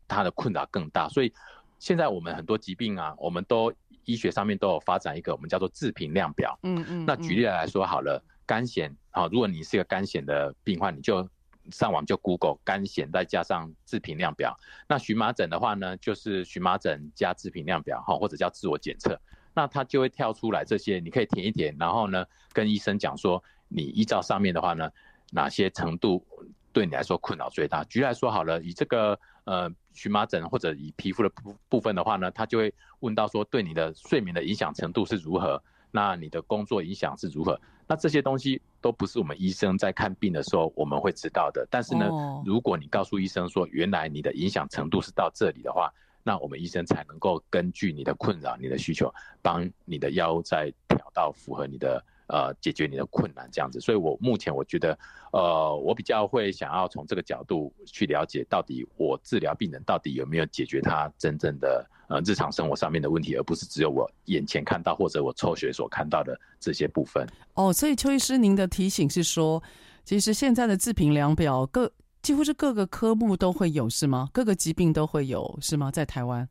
[0.08, 1.34] 他的困扰更大，所以
[1.80, 3.74] 现在我们很多疾病啊，我们都
[4.06, 8.24] 医学上面都有发展一个我们叫做自评量表，嗯嗯，那举例来说好了。
[8.46, 11.28] 干癬啊，如果你是一个干癣的病患，你就
[11.72, 14.56] 上网就 Google 干癣，再加上自评量表。
[14.88, 19.20] 那荨麻疹的话呢，就是荨麻疹加自评量表哈，或者叫自我检测。
[19.54, 24.92] 那它就会跳出来这些，你可以填一填，然后呢跟医生讲说，你依照上面的话呢，
[25.32, 26.24] 哪些程度
[26.72, 27.84] 对你来说困扰最大。
[27.86, 35.64] 举例来说好了，以这个呃荨麻疹或者以皮肤的部部分的话呢，他就会问到说，对你的睡眠的影响程度是如何？
[35.90, 37.60] 那你的工作影响是如何？
[37.88, 41.68] 那这些东西都不是我们医生在看病的时候我们会知道的。
[41.70, 42.10] 但是呢，
[42.46, 45.92] 如果你告诉医生说，原来你的影响程度是到这里的话，
[46.24, 52.04] 那我们医生才能够根据你的困扰、你的需求，帮你的药物再调到符合你的。
[52.28, 54.98] 呃，解决你的困难这样子，所以我目前我觉得，
[55.32, 67.28] 呃，我比较会想要从这个角度去了解，到底我治疗病人到底有没有解决他真正的呃日常生活上面的问题，而不是只有我眼前看到或者我抽血所看到的这些部分。
[67.54, 69.62] 哦，所以邱医师，您的提醒是说，
[70.04, 71.92] 其实现在的自评量表各
[72.24, 74.32] 几乎是各个科目都会有，是吗？
[74.34, 75.92] 各个疾病都会有，是吗？
[75.92, 76.50] 在台湾？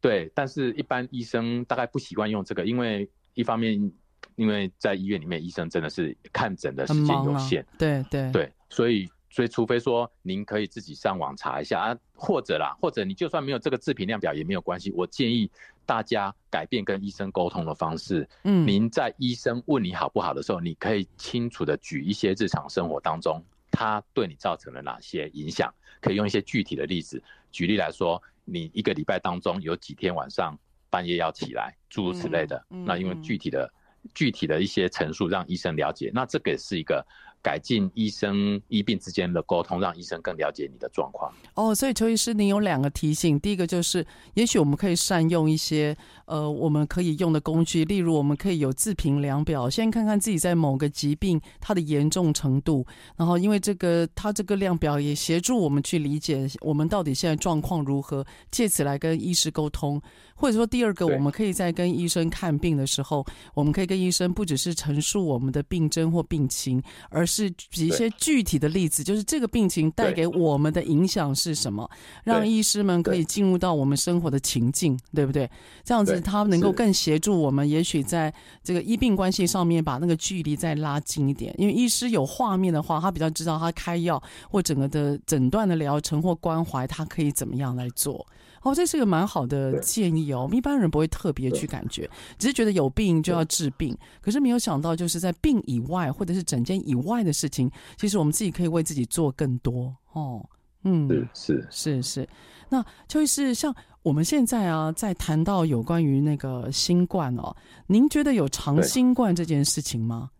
[0.00, 3.90] 对，但是一般医生大概不习惯用这个，因为一方面。
[4.36, 14.90] 因为在医院里面，医生真的是看诊的时间有限，啊、对对对，所以所以除非说您可以自己上网查一下啊，或者啦，或者你就算没有这个自评量表也没有关系。
[14.92, 15.50] 我建议
[15.84, 18.26] 大家改变跟医生沟通的方式。
[18.44, 30.58] 嗯，您在医生问你好不好的时候，你可以清楚的举一些日常生活当中他对你造成了哪些影响，可以用一些具体的例子举例来说，你一个礼拜当中有几天晚上
[30.88, 32.64] 半夜要起来，诸如此类的。
[32.70, 33.70] 嗯、那因为具体的。
[34.14, 37.06] 具体的一些陈述，让医生了解，那这个是一个。
[37.42, 41.32] 改进医生医病之间的沟通，让医生更了解你的状况。
[41.54, 43.38] 哦，所以邱医师，您有两个提醒。
[43.40, 52.86] 第一个就是，也许我们可以善用一些呃，我们可以用的工具，例如我们可以有自评量表，先看看自己在某个疾病它的严重程度，
[53.16, 60.00] 然后因为这个它这个量表也协助我们去理解我们到底现在状况如何，借此来跟医师沟通。
[60.34, 63.22] 或者说第二个，我们可以在跟医生看病的时候，
[63.52, 71.88] 我们可以跟医生不只是陈述我们的病症或病情，而是举一些具体的例子，就是这个病情带给我们的影响是什么，
[72.24, 75.48] 让医师们可以进入到我们生活的情境，对不对？
[75.84, 78.32] 这样子他能够更协助我们，也许在
[78.64, 81.54] 这个医病关系上面把那个距离再拉近一点。
[81.56, 84.20] 因为医师有画面的话，他比较知道他开药
[84.50, 88.26] 或整个的诊断的疗程或关怀，他可以怎么样来做。
[88.62, 90.42] 哦，这是个蛮好的建议哦。
[90.42, 92.08] 我们一般人不会特别去感觉，
[92.38, 100.46] 只是觉得有病就要治病，可是没有想到，就是在病以外或者是整件以外的事情，其实我们自己可以为自己做更多哦。
[100.84, 102.28] 嗯，是是是是。
[102.68, 107.56] 那就是像我们现在啊，在谈到有关于那个新冠哦，
[107.86, 110.30] 您觉得有长新冠这件事情吗？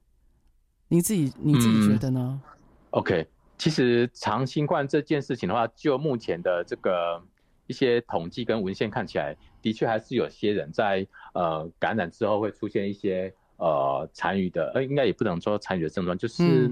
[0.88, 2.38] 你自己你自己觉得呢？
[2.44, 2.50] 嗯
[2.90, 7.22] ，OK，其实长新冠这件事情的话，就目前的这个。
[7.70, 16.66] 一些统计跟文献看起来，的确还是有些人在呃感染之后会出现一些呃残余的，呃应该也不能说残余的症状，就是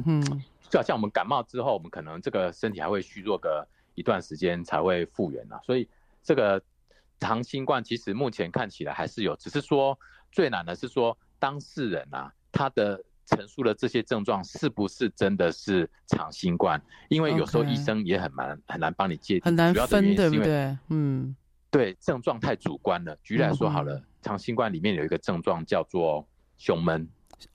[0.68, 5.61] 就好像我们感冒之后，我们可能这个身体还会虚弱个一段时间才会复原呐。
[5.62, 5.88] 所以
[6.20, 6.61] 这个
[7.20, 9.96] 长新冠其实目前看起来还是有，只是说
[10.32, 13.01] 最难的是说当事人啊他的。
[13.28, 16.80] 陈述了这些症状是不是真的是长新冠？
[17.10, 20.74] 因为有时候医生也很难很难帮你界定，很难分，对不对？
[20.88, 21.36] 嗯，
[21.70, 23.14] 对，症状太主观了。
[23.22, 26.26] 举例来说好了，长新冠里面有一个症状叫做
[26.56, 27.06] 胸闷，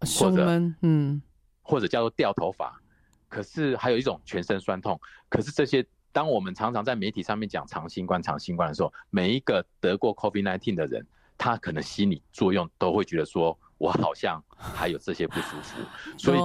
[0.04, 1.20] 胸闷，嗯，
[1.64, 2.80] 或者叫做掉头发。
[3.28, 5.00] 可是还有一种全身酸痛。
[5.28, 11.04] 可是这些，当我们常常在媒体上面讲长新冠、长新冠的时候，每一个得过 COVID-19 的人，
[11.36, 13.58] 他可能心理作用都会觉得说。
[13.78, 15.82] 我好像还有这些不舒服，
[16.18, 16.40] 所以，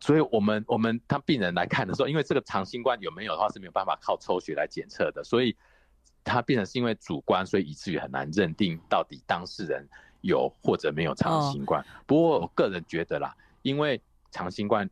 [0.00, 5.56] 所以我们我们当病人来看的时候，因为这个长新冠有没有的话是没有办法靠抽血来检测的，所以
[6.22, 9.86] 他变成是因为主观，所以以至于很难认定到底当事人
[10.22, 11.84] 有或者没有长新冠。
[12.06, 14.00] 不过我个人觉得啦，因为
[14.30, 14.88] 长新冠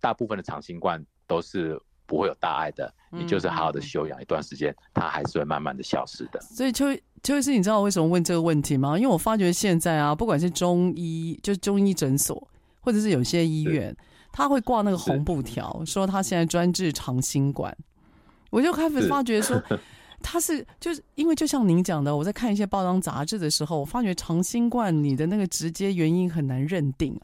[0.00, 1.80] 大部分的长新冠都是
[2.10, 6.40] 不会有大碍的，你就是好好的休养一段时间，它还是会慢慢的消失的。
[6.40, 6.86] 所以邱。
[7.22, 8.96] 邱医师，你知道我为什么问这个问题吗？
[8.96, 12.48] 因为我发觉现在啊，不管是中医，就是中医诊所，
[12.80, 13.94] 或者是有些医院，
[14.32, 17.76] 他会挂那个红布条，说他现在专治长新冠。
[18.48, 19.62] 我就开始发觉说，
[20.22, 27.20] 他是就是因为就像您讲的，我在看一些报章杂志的时候，我发觉长新冠你的那个直接原因很难认定。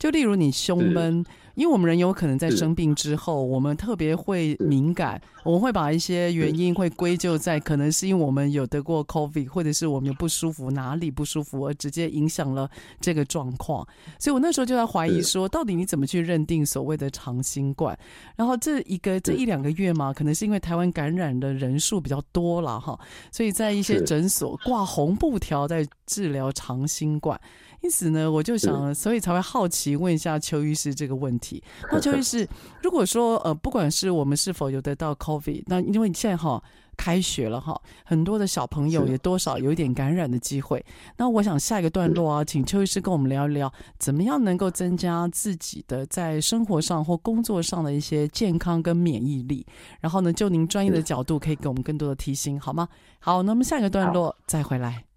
[0.00, 1.24] 就例如你胸闷。
[1.56, 13.86] 因为我们人有可能在生病之后，我们特别会敏感，我们会把一些原因会归咎在可能是因为我们有得过 COVID，或者是我们有不舒服哪里不舒服而直接影响了这个状况。
[14.18, 17.98] 所以我那时候就在怀疑说，到底你怎么去认定所谓的长新冠？
[18.36, 22.98] 然后这一个这一两个月嘛，可能是因为台湾感染的人数比较多了哈，
[23.30, 27.38] 所以在一些诊所挂红布条在治疗长新冠。
[27.82, 31.62] 因此呢，我就想，所以才会好奇问一下邱医师这个问题。
[31.90, 32.48] 那 邱医师，
[32.82, 36.62] 如果说呃，不管是我们是否有得到 COVID，那因为你现在哈。
[36.96, 40.84] 开学了哈，很多的小朋友也多少有一点感染的机会。
[41.16, 49.64] 那我想下一个段落啊，请邱医师跟我们聊一聊，怎么样能够增加自己的在生活上或工作上的一些健康跟免疫力。
[50.00, 52.86] 然后呢，就您专业的角度，可以给我们更多的提醒，好吗？
[53.18, 55.09] 好，那么下一个段落再回来。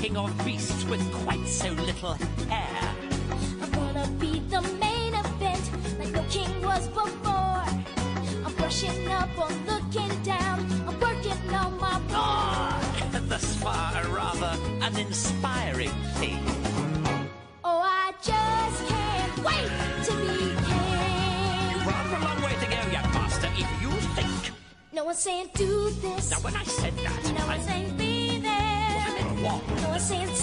[0.00, 2.16] king of beasts with quite so little
[30.00, 30.39] scenes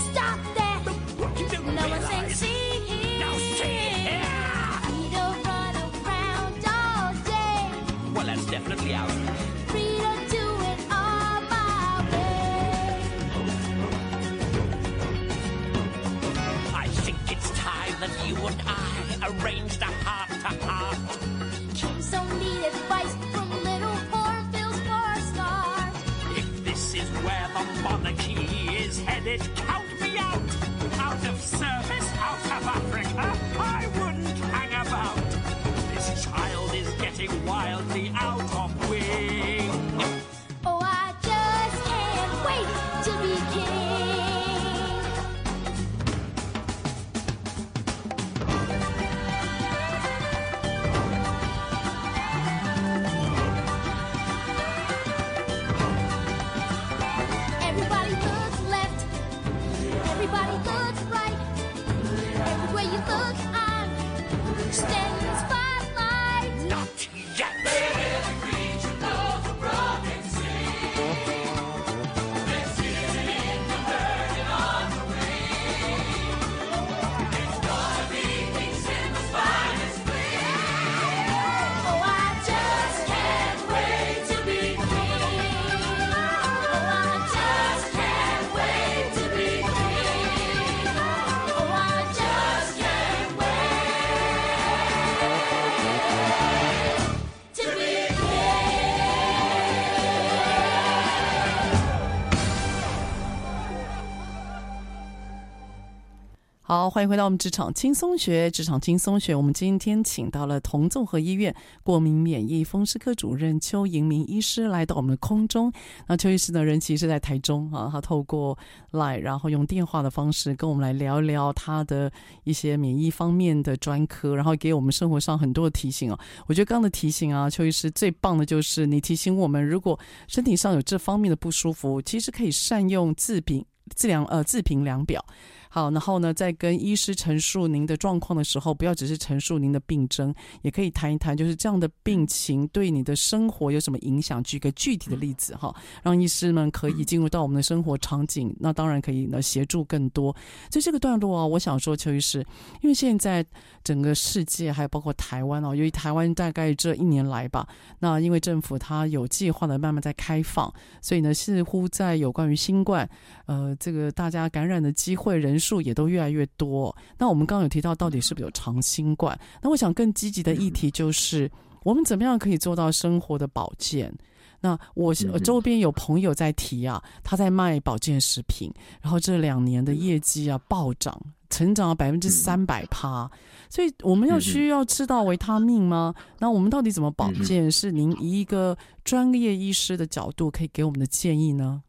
[106.88, 108.50] 好，欢迎回到我们职场轻松学。
[108.50, 115.70] 职场轻松学，我们今天请到了同综合医院过敏免疫风湿科主任邱盈明医师来到我们的空中。
[116.08, 118.58] 那邱医师呢，人其实是在台中啊，他透过
[118.92, 122.10] Line，然后用电话的方式跟我们来聊一聊他的
[122.46, 126.18] 一些免疫方面的专科，然后给我们生活上很多的提醒哦。
[126.46, 135.22] 我觉得刚刚的提醒啊，邱医师最棒的就是你提醒我们，如果身体上有这方面的不舒服，其实可以善用自评自量呃自评量表。
[135.70, 144.42] 好，然后呢，在跟医师陈述您的状况的时候，不要只是陈述您的病症，也可以谈一谈，就是这样的病情对你的生活有什么影响？
[144.44, 150.36] 举个具体的例子哈，让医师们可以进入到我们的生活场景，那当然可以呢协助更多。
[150.72, 152.46] 所以这个段落啊，我想说，邱医师，
[152.82, 153.46] 因为现在
[153.84, 157.68] 整个世界还有包括台湾哦，由于台湾大概这一年来吧，
[158.00, 163.10] 那因为政府它有计划的慢慢在开放，所以呢，似乎在有关于新冠，
[163.48, 165.68] 呃，这个大家感染的机会人数。
[165.68, 166.96] 数也都越来越多。
[167.18, 169.38] 那我们刚刚有提到，到底是不是有长新冠？
[169.62, 171.52] 那我想更积极的议题就是，
[171.84, 174.18] 我们怎么样可以做到生活的保健？
[174.62, 183.30] 那我周边有朋友在提啊，他在卖保健食品，然后这两年的业绩啊暴涨，成长了百分之三百趴。
[183.70, 186.16] 所以我们要需要吃到维他命吗？
[186.40, 187.70] 那我们到底怎么保健？
[187.70, 191.84] 是您以一个专业医师的角度可以给我们的建议呢？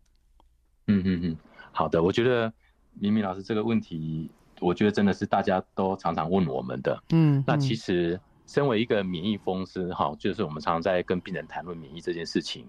[0.88, 1.36] 嗯嗯嗯，
[1.70, 2.52] 好的，我觉得。
[3.01, 4.30] 明明老师这个问题，
[4.61, 7.03] 我觉得真的是大家都常常问我们的。
[7.11, 12.66] 嗯，那其实身为一个免疫风湿，哈，就是我们常常在跟病人谈论免疫这件事情。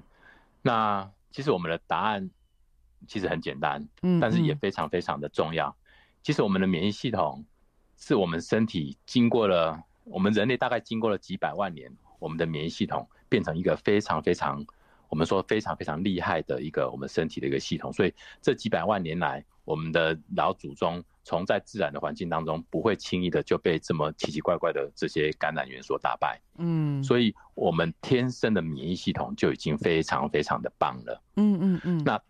[0.62, 2.30] 那其实我们的答案
[3.08, 5.76] 其实很简单，嗯，但是也非常非常的重要。
[6.22, 7.46] 其实我们的免疫系统
[7.98, 14.66] 是我们身体经过了，我们人类大概经过了几百万年，我们的免疫系统变成一个非常非常，
[15.10, 17.92] 我们说非常非常厉害的一个我们身体的一个系统。
[17.92, 26.40] 所以这几百万年来，我们的老祖宗从在自然的环境当中，不会轻易的就被这么奇奇怪怪的这些感染源所打败。
[26.58, 31.22] 嗯，所以我们天生的免疫系统就已经非常非常的棒了。
[31.36, 32.04] 嗯嗯嗯。
[32.06, 32.22] 那。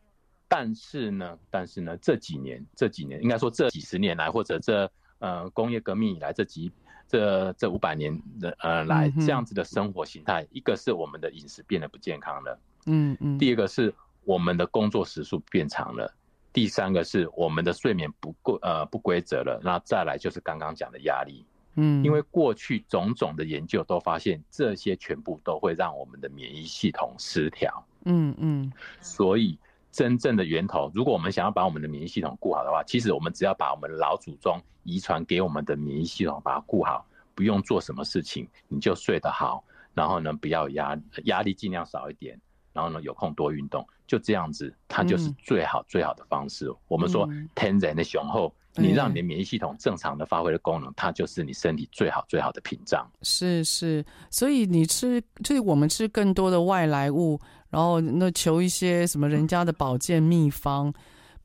[0.51, 6.71] 但是呢，但是呢，这几年，这几年应该说这几十年来，或者这呃工业革命以来这几
[7.09, 13.91] 这这五百年的呃来这样子的生活形态，一个是我们的饮食变得不健康了，嗯嗯，第二个是
[14.23, 16.13] 我们的工作时数变长了，
[16.53, 21.43] 第三个是我们的睡眠不规呃不规则了，那再来就是刚刚讲的压力，
[21.75, 29.57] 嗯，因为过去种种的研究都发现，这些全部都会让我们的免疫系统失调，嗯嗯，所以。
[29.91, 39.63] 真正的源头，如果我们想要把我们的免疫系统顾好的话，其实我们只要把我们老祖宗遗传给我们的免疫系统把它顾好，不用做什么事情，你就睡得好，
[39.93, 42.39] 然后呢，不要压压力尽量少一点，
[42.71, 46.67] 然后呢，有空多运动，就这样子，它就是最好最好的方式。
[46.67, 53.09] 嗯、我们说天然的雄厚，你让你的免疫系统正常的发挥的功能，它就是你身体最好最好的屏障。
[53.23, 57.39] 是是，所以你吃，就是我们吃更多的外来物。
[57.69, 60.91] 然后那求一些什么人家的保健秘方，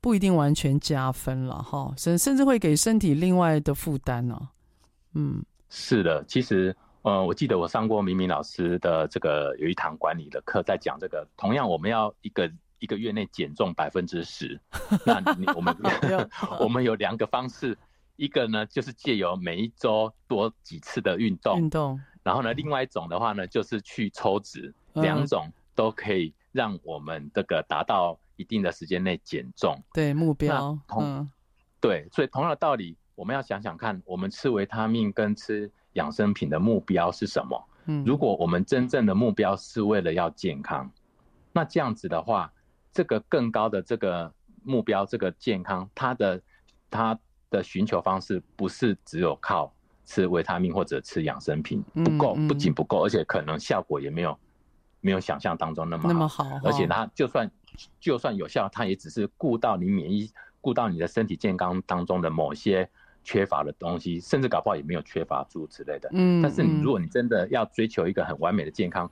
[0.01, 4.49] 不一定完全加分了哈，甚甚至会给身体另外的负担呢。
[5.13, 14.59] 嗯，是的，其实呃，我记得我上过明明老师的这个有一堂管理的课，在讲这个，同样我们要一个一个月内减重百分之十，
[15.05, 15.75] 那你我们
[16.59, 17.77] 我们有两个方式，
[18.15, 25.51] 一个呢就是借由每一周多几次的运动，运动，然后呢，另外一种的话呢就是去抽脂，两种。
[25.75, 30.79] 嗯都可以让我们这个达到一定的时间内减重，对目标。
[30.87, 31.29] 同、嗯、
[31.81, 37.61] 对，所以同样的道理，我们要想想看，我们吃维他命跟吃养生品的目标是什么？
[37.87, 40.89] 嗯，如果我们真正的目标是为了要健康，
[41.51, 42.51] 那这样子的话，
[42.91, 46.41] 这个更高的这个目标，这个健康，它的
[46.89, 47.19] 它
[47.49, 49.73] 的寻求方式不是只有靠
[50.05, 54.37] 吃维他命或者吃养生品，不够，不仅不够，而且可能效果也没有。
[55.05, 57.51] 没有想象当中那么好，那么好，而且它就算
[57.99, 60.31] 就算有效，它也只是顾到你免疫，
[60.61, 62.89] 顾到你的身体健康当中的某些
[63.23, 66.09] 缺乏的东西，甚至搞不好也没有缺乏诸如此类的。
[66.11, 69.07] 嗯，但是你如果你真的要追求一个很完美的健康，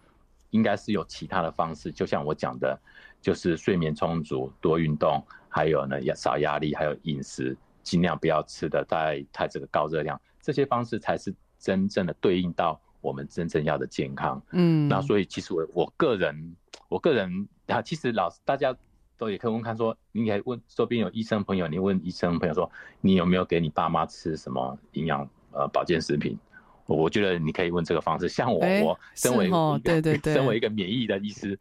[0.49, 2.75] 应该是有其他的方式，就像我讲的，
[3.21, 12.81] 就是睡眠充足、多运动，还有呢少压力，还有饮食尽量不要吃的太太这个高热量，这些方式才是真正的对应到。
[13.03, 16.55] 我们真正要的健康，嗯，那所以其实我我个人，
[16.87, 18.73] 我个人啊，其实老师大家
[19.17, 26.37] 都也可以问看说，你可以问周边有医生朋友，你问医生朋友说，你有没有给你爸妈吃什么营养呃保健食品？
[26.85, 28.29] 我觉得你可以问这个方式。
[28.29, 29.49] 像我，欸、我身为
[29.83, 31.59] 对对对，身为一个免疫的医师，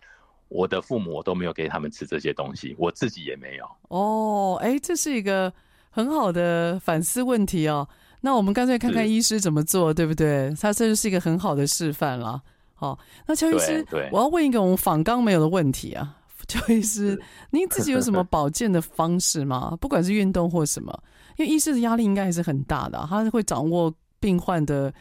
[0.49, 3.67] 我的父母我都没有给他们吃这些东西，我自己也没有。
[3.89, 5.53] 哦，哎、欸，这是一个
[5.91, 7.89] 很好的反思问题哦。
[8.23, 10.55] 那我们干脆看看医师怎么做，对不对？
[10.61, 12.41] 他这就是一个很好的示范了。
[12.75, 16.17] 好，那邱医师，我要问一个我们仿纲没有的问题啊。
[16.49, 17.21] 邱医师，
[17.51, 19.77] 您自己有什么保健的方式吗？
[19.81, 20.93] 不管是运动或什么，
[21.37, 24.93] 因为医师的压力应该还是很大的，他会掌握病患的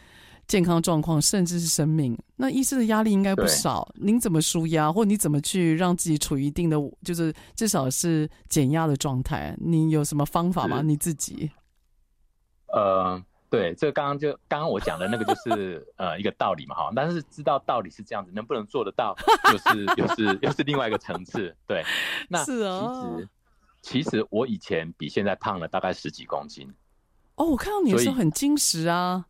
[0.47, 2.15] 健康状况，甚至是生命。
[2.35, 9.55] 那医师的压力应该不少，您怎么舒压，或你怎么去让自己处于一定的，就是至少是减压的状态？
[9.59, 10.81] 你有什么方法吗？
[10.83, 11.49] 你自己？
[12.73, 19.13] 呃，对，这个刚刚就刚刚我讲的那个就是呃一个道理嘛哈，但是知道道理是这样子，能不能做得到，
[19.51, 21.53] 就是又是又是另外一个层次。
[21.67, 21.83] 对，
[22.29, 23.21] 那其实、哦、
[23.81, 26.73] 其实我以前比现在胖了大概十几公斤。
[27.35, 29.25] 哦，我看到你的时候很精实啊。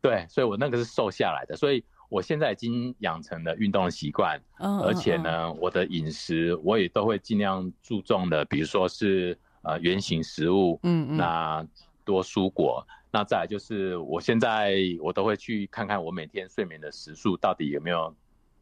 [0.00, 11.66] 对，所以我那个是瘦下来的，所以我现在已经养成了运动的习惯，嗯、而且呢，嗯、我的饮食我也都会尽量注重的，比如说是呃原形食物，嗯嗯，那。
[12.10, 18.12] 多蔬果，那再来就是，我现在我都会去看看我每天睡眠的时数到底有没有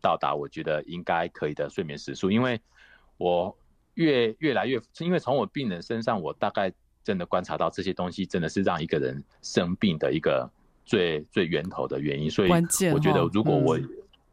[0.03, 2.61] 到达我觉得应该可以的睡眠时数，因为
[3.17, 3.57] 我
[3.95, 6.71] 越越来越，因为从我病人身上，我大概
[7.03, 10.47] 真的观察到这些东西真的是让一个人生病的一个
[10.85, 12.51] 最最源头的原因，所以
[12.93, 13.79] 我觉得如果我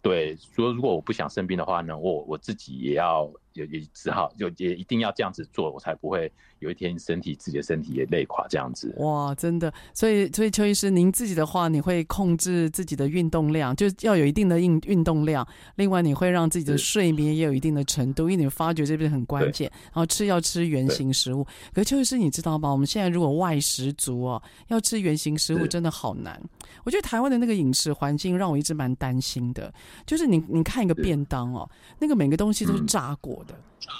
[0.01, 6.30] 对说如果我不想生病的话呢，我我自己也要也也只好就也一定要这样子做，我才不会
[6.66, 8.93] 有一天身体自己的身体也累垮这样子。
[8.97, 15.47] 哇，真的，所以所以邱医师，您自己的话，你会控制自己的运动量，就要有一定的运运动量。
[15.76, 19.72] 另外，你会让自己的睡眠也有一定的程度，因为你发觉这边很关键。
[19.86, 21.45] 然后吃要吃原型食物。
[21.74, 22.72] 可是邱医师，你知道吗？
[22.72, 26.41] 我们现在如果外食族哦，要吃原型食物真的好难。
[26.84, 29.74] 我觉得台湾的那个饮食环境让我一直蛮担心的，
[30.05, 33.55] 就是你你看一个便当哦，那个每个东西都是炸过的，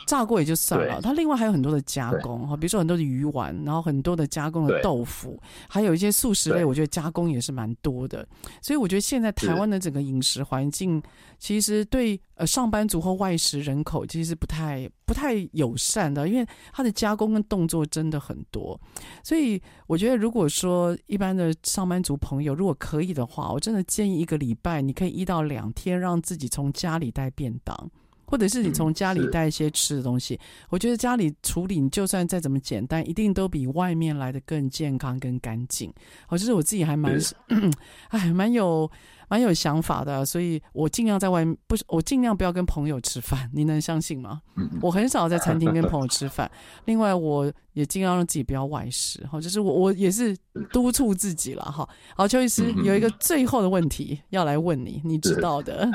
[0.07, 8.27] 炸过也就算了，它另外还有很多的加工哈，比如说很多的鱼丸，然后很多的加工的豆腐，还有一些素食类，我觉得加工也是蛮多的，
[8.61, 11.01] 所以我觉得现在台湾的整个饮食环境
[11.38, 18.79] 其实对呃上班族或外食人口其实不太不太友善的，因为它的加工跟动作真的很多，
[19.23, 27.91] 所以我觉得如果说一般的上班族朋友如果可以的话，我真的建议一个礼拜你可以一到两天让自己从家里带便当。
[28.26, 35.93] 或者是你从家里带一些吃的东西，我觉得家里处理，你就算再怎么简单，一定都比外面来的更健康、更干净。
[36.28, 37.19] 好，就是我自己还蛮，
[38.09, 38.89] 哎，蛮有
[39.30, 44.41] 蛮有想法的，所以我尽量在外面，不是我尽量不要跟朋友吃饭，你能相信吗？
[44.82, 46.49] 我很少在餐厅跟朋友吃饭。
[46.86, 49.26] 另外，我也尽量让自己不要外食。
[49.32, 50.36] 好，就是我我也是
[50.71, 51.63] 督促自己了。
[51.63, 55.89] 哈，好，邱医师有一个最后的问题要来问你，你知道的，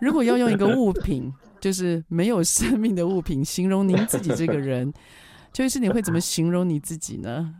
[0.00, 4.92] 如果要用一个物品，就是没有生命的物品，形容您自己这个人，
[5.52, 7.54] 邱医师，你会怎么形容你自己呢？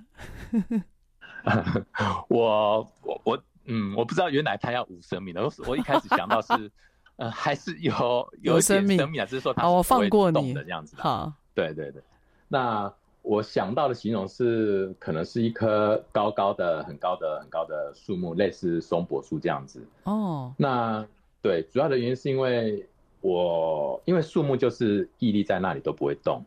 [2.28, 3.42] 我 我我。
[3.66, 6.70] 嗯，我不知道原来他要无生命的，我我一开始想到是，
[7.16, 11.02] 呃，还是有有生命，生命啊，只是说他是不会动的，我放过你的这样子的。
[11.02, 12.02] 好，对对对。
[12.48, 12.92] 那
[13.22, 19.82] 我想到的形容是，可能是一棵高高的、很高的、很高的树木，类似松柏树这样子。
[20.02, 20.52] 哦。
[20.58, 21.06] 那
[21.40, 22.86] 对，主要的原因是因为
[23.22, 26.44] 我因为树木就是屹立在那里都不会动，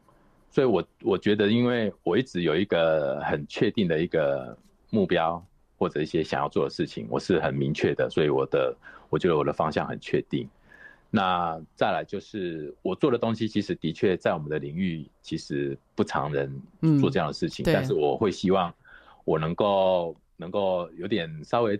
[0.52, 4.56] 所以我我觉得，因为我一直有一个很确定的一个
[4.92, 5.44] 目标。
[5.78, 8.76] 或者一些想要做的事情，我是很明确的，所以我的
[9.10, 10.50] 我觉得我的方向很确定。
[11.10, 16.62] 那再来就是我做的东西，其实的确在我们的领域其实不常人
[17.00, 18.74] 做这样的事情，嗯、但是我会希望
[19.24, 21.80] 我能够能够有点稍微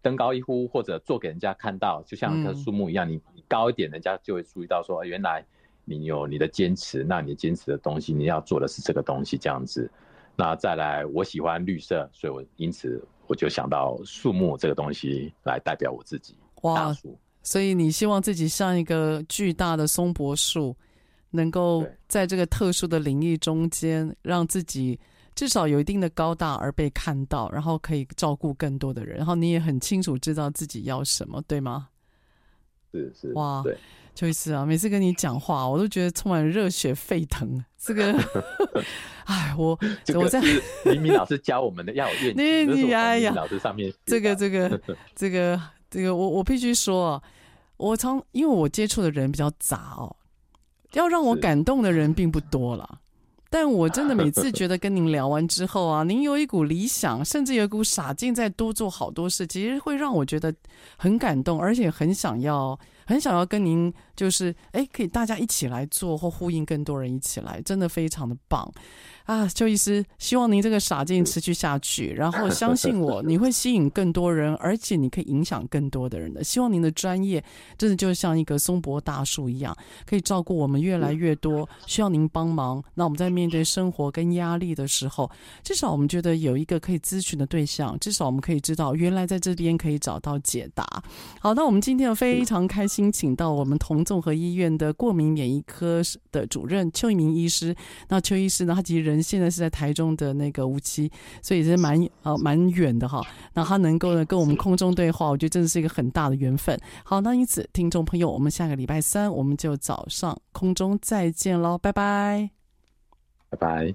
[0.00, 5.44] 登高一呼，或者做给人家看到，就像一棵树木一样，你高一点，人家就会注意到说，原来
[5.84, 9.90] 你有你的坚持，那你坚持的东西，你要做的是这个东西，这样子。
[10.36, 16.36] 那再来，我喜欢绿色，所以我因此我就想到树木这个东西来代表我自己。
[16.62, 16.94] 哇，
[17.42, 20.76] 所以你希望自己像一个巨大的松柏树，
[21.30, 24.98] 能够在这个特殊的领域中间，让自己
[25.34, 29.16] 至少有一定的高大而被看到，然后可以照顾更多的人。
[29.18, 31.88] 然后你也很清楚知道自己要什么，对吗？
[32.92, 33.32] 是是。
[33.34, 33.76] 哇，对。
[34.14, 37.62] 邱医师啊，每次跟你讲话，我都觉得充满热血沸腾。
[37.76, 38.14] 这个，
[39.26, 39.76] 哎，我
[40.14, 40.40] 我在
[40.84, 44.80] 明明老师教我们的要有愿景， 你哎呀，老师上面这个这个
[45.16, 45.60] 这个
[45.90, 47.20] 这个，我我必须说，
[47.76, 50.14] 我从因为我接触的人比较杂哦，
[50.92, 53.00] 要让我感动的人并不多了。
[53.50, 60.54] 但我真的每次觉得跟您聊完之后啊，您有一股理想，甚至有一股傻劲，在多做好多事，其实会让我觉得
[60.96, 62.78] 很感动，而且很想要。
[63.06, 68.72] 很想要跟您，就是哎，可以大家一起来做，或呼应更多人一起来，真的非常的棒。
[69.24, 76.44] 啊，邱医师，希望您这个傻劲持续下去，然后 相信我，你会吸引更多人，而且你可以影响更多的人的。
[76.44, 77.42] 希望您的专业
[77.78, 82.84] 真的就像一个松柏大树一样，可以照顾我们越来越多需要您帮忙。
[82.92, 85.30] 那我们在面对生活跟压力的时候，
[85.62, 91.02] 至少我们觉得有一个可以咨询的对象，至少我们可以知道原来在这边可以找到解答。
[91.40, 97.74] 好，那我们今天非常开心，请到我们同综合医院的过敏免疫科的主任邱一鸣医师。
[98.08, 99.13] 那邱医师呢，他其实人。
[99.22, 101.10] 现在是在台中的那个无期，
[101.42, 103.20] 所以是蛮呃蛮远的哈。
[103.54, 106.78] 那他能够呢跟我们空中对话，我觉得真的是一个很大的缘分。
[107.04, 112.50] 好，那因此听众朋友，我们下个礼拜三我们就早上空中再见喽，拜拜，
[113.50, 113.94] 拜拜。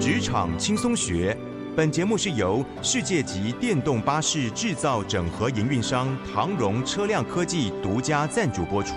[0.00, 1.36] 职场轻松学，
[1.74, 8.94] 本节目是由世界级电动巴士制造整合营运商唐荣车辆科技独家赞助播出，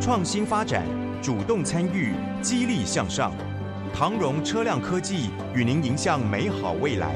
[0.00, 0.84] 创新发展。
[1.22, 3.32] 主动参与，激励向上。
[3.92, 7.14] 唐荣车辆科技与您迎向美好未来。